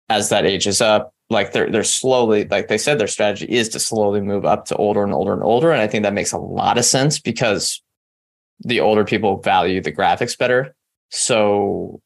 [0.10, 3.80] as that ages up, like they're, they're slowly, like they said, their strategy is to
[3.80, 5.72] slowly move up to older and older and older.
[5.72, 7.82] And I think that makes a lot of sense because
[8.60, 10.76] the older people value the graphics better.
[11.10, 12.02] So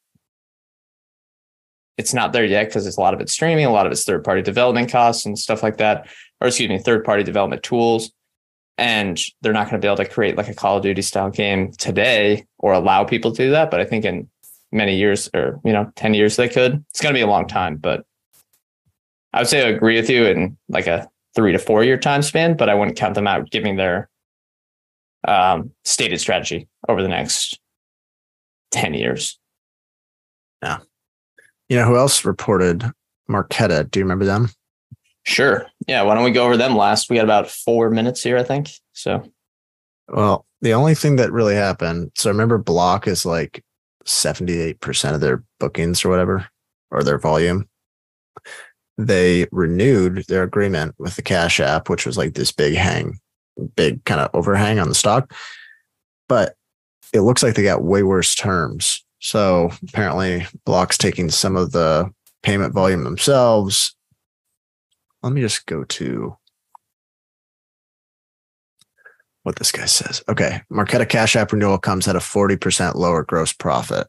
[1.97, 4.03] it's not there yet because it's a lot of it's streaming, a lot of it's
[4.03, 6.07] third party development costs and stuff like that,
[6.41, 8.11] or excuse me, third party development tools
[8.77, 11.29] and they're not going to be able to create like a Call of Duty style
[11.29, 13.71] game today or allow people to do that.
[13.71, 14.29] But I think in
[14.71, 16.83] many years or, you know, 10 years they could.
[16.89, 18.05] It's going to be a long time, but
[19.33, 22.21] I would say I agree with you in like a three to four year time
[22.21, 24.09] span, but I wouldn't count them out giving their
[25.27, 27.59] um, stated strategy over the next
[28.71, 29.39] 10 years.
[30.61, 30.79] Yeah.
[31.69, 32.89] You know who else reported
[33.29, 33.89] Marqeta?
[33.89, 34.49] Do you remember them?
[35.25, 35.65] Sure.
[35.87, 36.03] Yeah.
[36.03, 37.09] Why don't we go over them last?
[37.09, 38.69] We got about four minutes here, I think.
[38.93, 39.29] So,
[40.07, 42.11] Well, the only thing that really happened.
[42.15, 43.63] So remember, Block is like
[44.05, 46.47] 78% of their bookings or whatever,
[46.91, 47.67] or their volume.
[48.97, 53.19] They renewed their agreement with the Cash App, which was like this big hang,
[53.75, 55.33] big kind of overhang on the stock.
[56.29, 56.55] But
[57.13, 59.03] it looks like they got way worse terms.
[59.19, 62.11] So apparently, Block's taking some of the
[62.43, 63.94] payment volume themselves.
[65.25, 66.37] Let me just go to
[69.41, 70.23] what this guy says.
[70.29, 70.61] Okay.
[70.71, 74.05] Marqeta Cash App renewal comes at a 40% lower gross profit.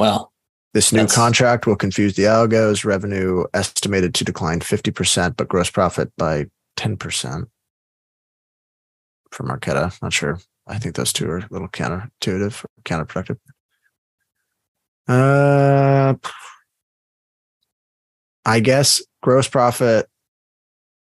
[0.00, 0.32] well,
[0.74, 2.84] This new contract will confuse the algos.
[2.84, 6.46] Revenue estimated to decline 50%, but gross profit by
[6.76, 7.46] 10%
[9.30, 9.96] for Marqeta.
[10.02, 10.40] Not sure.
[10.66, 13.38] I think those two are a little counterintuitive, counterproductive.
[15.06, 16.14] Uh,
[18.44, 20.06] I guess gross profit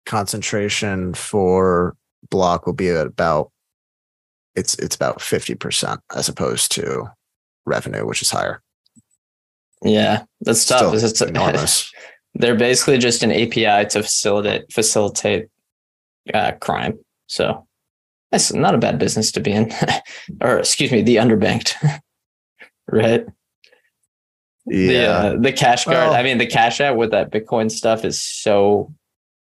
[0.05, 1.95] concentration for
[2.29, 3.51] block will be at about
[4.55, 7.11] it's it's about 50% as opposed to
[7.65, 8.61] revenue, which is higher.
[9.83, 10.93] yeah, that's tough.
[10.95, 11.91] It's- enormous.
[12.35, 15.47] they're basically just an API to facilitate facilitate
[16.33, 16.99] uh, crime.
[17.27, 17.67] So
[18.31, 19.71] that's not a bad business to be in,
[20.41, 21.73] or excuse me, the underbanked,
[22.87, 23.25] right?
[24.67, 25.97] The uh, the cash card.
[25.97, 28.93] Well- I mean, the cash app with that Bitcoin stuff is so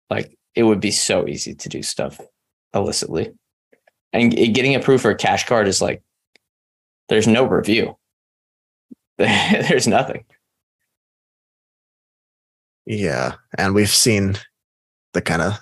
[0.09, 2.21] like it would be so easy to do stuff
[2.75, 3.33] illicitly,
[4.13, 6.03] and getting approved for a cash card is like
[7.09, 7.97] there's no review.
[9.19, 10.25] there's nothing.
[12.87, 14.37] Yeah, and we've seen
[15.13, 15.59] the kind of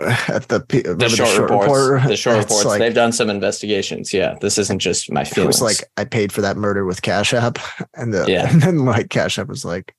[0.28, 2.02] at the the remember short, reports, report?
[2.08, 4.12] the short reports, like- they've done some investigations.
[4.12, 5.60] Yeah, this isn't just my It feelings.
[5.60, 7.58] was like I paid for that murder with Cash App,
[7.94, 8.50] and the Yeah.
[8.50, 9.94] and then like Cash App was like,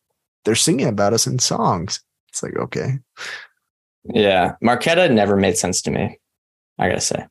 [0.46, 2.02] they're singing about us in songs.
[2.30, 3.00] It's like okay,
[4.06, 6.18] yeah, Marqeta never made sense to me.
[6.80, 7.26] I gotta say,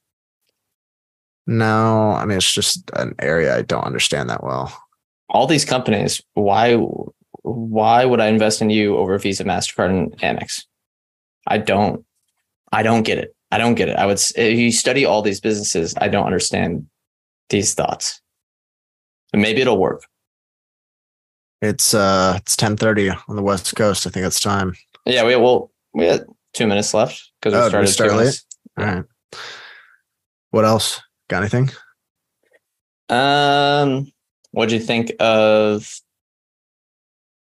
[1.47, 4.73] no, I mean it's just an area I don't understand that well.
[5.29, 6.75] all these companies, why,
[7.43, 10.64] why would I invest in you over Visa, Mastercard, and Amex?
[11.47, 12.05] I don't,
[12.73, 13.35] I don't get it.
[13.51, 13.97] I don't get it.
[13.97, 16.87] I would, if you study all these businesses, I don't understand
[17.49, 18.21] these thoughts.
[19.33, 20.05] But maybe it'll work.
[21.62, 24.07] It's uh it's ten thirty on the West Coast.
[24.07, 24.75] I think it's time.
[25.05, 25.71] Yeah, we will.
[25.93, 28.89] We had two minutes left because we Oh, did we started start late?
[28.89, 29.05] All right.
[30.51, 31.01] What else?
[31.29, 31.71] Got anything?
[33.09, 34.11] Um,
[34.53, 35.93] what do you think of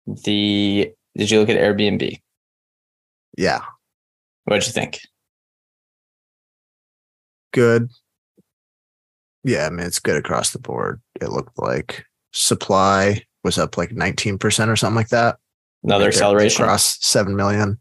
[0.07, 0.93] the?
[1.16, 2.20] Did you look at Airbnb?
[3.37, 3.61] Yeah,
[4.45, 5.01] What did you think?
[7.55, 7.89] Good.
[9.45, 11.01] Yeah, I mean it's good across the board.
[11.21, 15.39] It looked like supply was up like nineteen percent or something like that.
[15.85, 16.63] Another right acceleration.
[16.63, 17.79] across 7 million.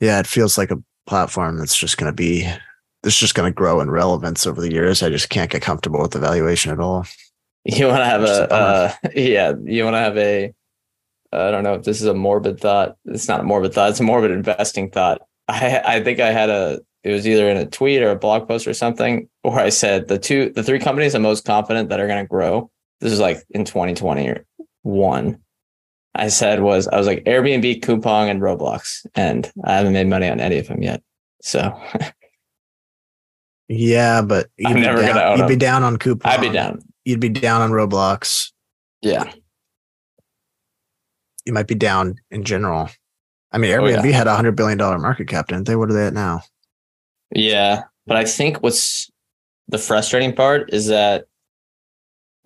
[0.00, 2.46] Yeah, it feels like a platform that's just going to be
[3.02, 5.02] it's just going to grow in relevance over the years.
[5.02, 7.06] I just can't get comfortable with the valuation at all.
[7.64, 10.52] You want to have a, uh, yeah, you want to have a,
[11.32, 12.96] I don't know if this is a morbid thought.
[13.06, 13.90] It's not a morbid thought.
[13.90, 15.22] It's a morbid investing thought.
[15.48, 18.46] I, I think I had a, it was either in a tweet or a blog
[18.46, 22.00] post or something where I said the two, the three companies I'm most confident that
[22.00, 22.70] are going to grow.
[23.00, 24.46] This is like in 2020 or
[24.82, 25.38] one
[26.14, 30.28] I said was I was like Airbnb, Coupang, and Roblox, and I haven't made money
[30.28, 31.02] on any of them yet.
[31.40, 31.74] So
[33.68, 36.26] yeah, but you'd I'm be never down, gonna own You'd be down on Coupang.
[36.26, 36.80] I'd be down.
[37.04, 38.52] You'd be down on Roblox.
[39.00, 39.32] Yeah,
[41.44, 42.88] You might be down in general.
[43.50, 44.16] I mean, Oh, Airbnb yeah.
[44.16, 45.76] had a hundred billion dollar market cap, didn't they?
[45.76, 46.42] What are they at now?
[47.34, 47.84] Yeah.
[48.06, 49.10] But I think what's
[49.68, 51.26] the frustrating part is that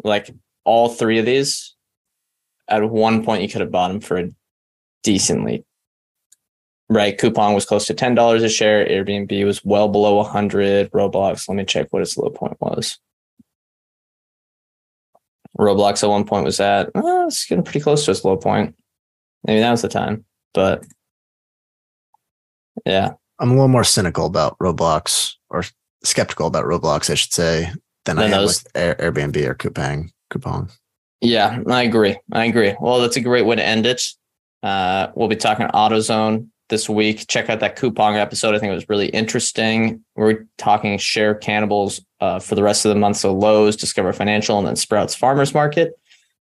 [0.04, 0.30] like
[0.64, 1.74] all three of these,
[2.68, 4.30] at one point you could have bought them for a
[5.02, 5.64] decently.
[6.88, 8.86] Right, Coupang was close to ten dollars a share.
[8.86, 10.90] Airbnb was well below a hundred.
[10.92, 12.98] Roblox, let me check what its low point was.
[15.58, 18.76] Roblox at one point was at, it's getting pretty close to its low point.
[19.44, 20.24] Maybe that was the time,
[20.54, 20.84] but
[22.84, 25.64] yeah, I'm a little more cynical about Roblox or
[26.02, 27.70] skeptical about Roblox, I should say,
[28.04, 30.10] than I Than am with Airbnb or Coupang.
[30.30, 30.68] Coupon.
[31.20, 32.18] yeah, I agree.
[32.32, 32.74] I agree.
[32.80, 34.02] Well, that's a great way to end it.
[34.62, 37.26] Uh, we'll be talking AutoZone this week.
[37.28, 38.54] Check out that Coupang episode.
[38.54, 40.02] I think it was really interesting.
[40.16, 43.18] We're talking share cannibals uh, for the rest of the month.
[43.18, 45.92] So Lowe's, Discover Financial, and then Sprouts Farmers Market.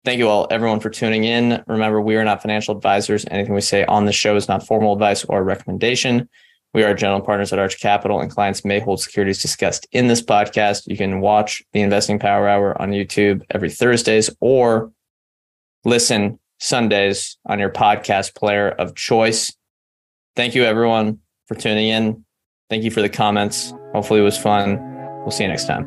[0.06, 1.64] Thank you all, everyone, for tuning in.
[1.68, 3.26] Remember, we are not financial advisors.
[3.32, 6.30] Anything we say on the show is not formal advice or recommendation.
[6.76, 10.22] We are general partners at Arch Capital, and clients may hold securities discussed in this
[10.22, 10.88] podcast.
[10.88, 14.92] You can watch the Investing Power Hour on YouTube every Thursdays or
[15.86, 19.56] listen Sundays on your podcast player of choice.
[20.36, 22.26] Thank you, everyone, for tuning in.
[22.70, 23.74] Thank you for the comments.
[23.94, 24.78] Hopefully, it was fun.
[25.22, 25.86] We'll see you next time.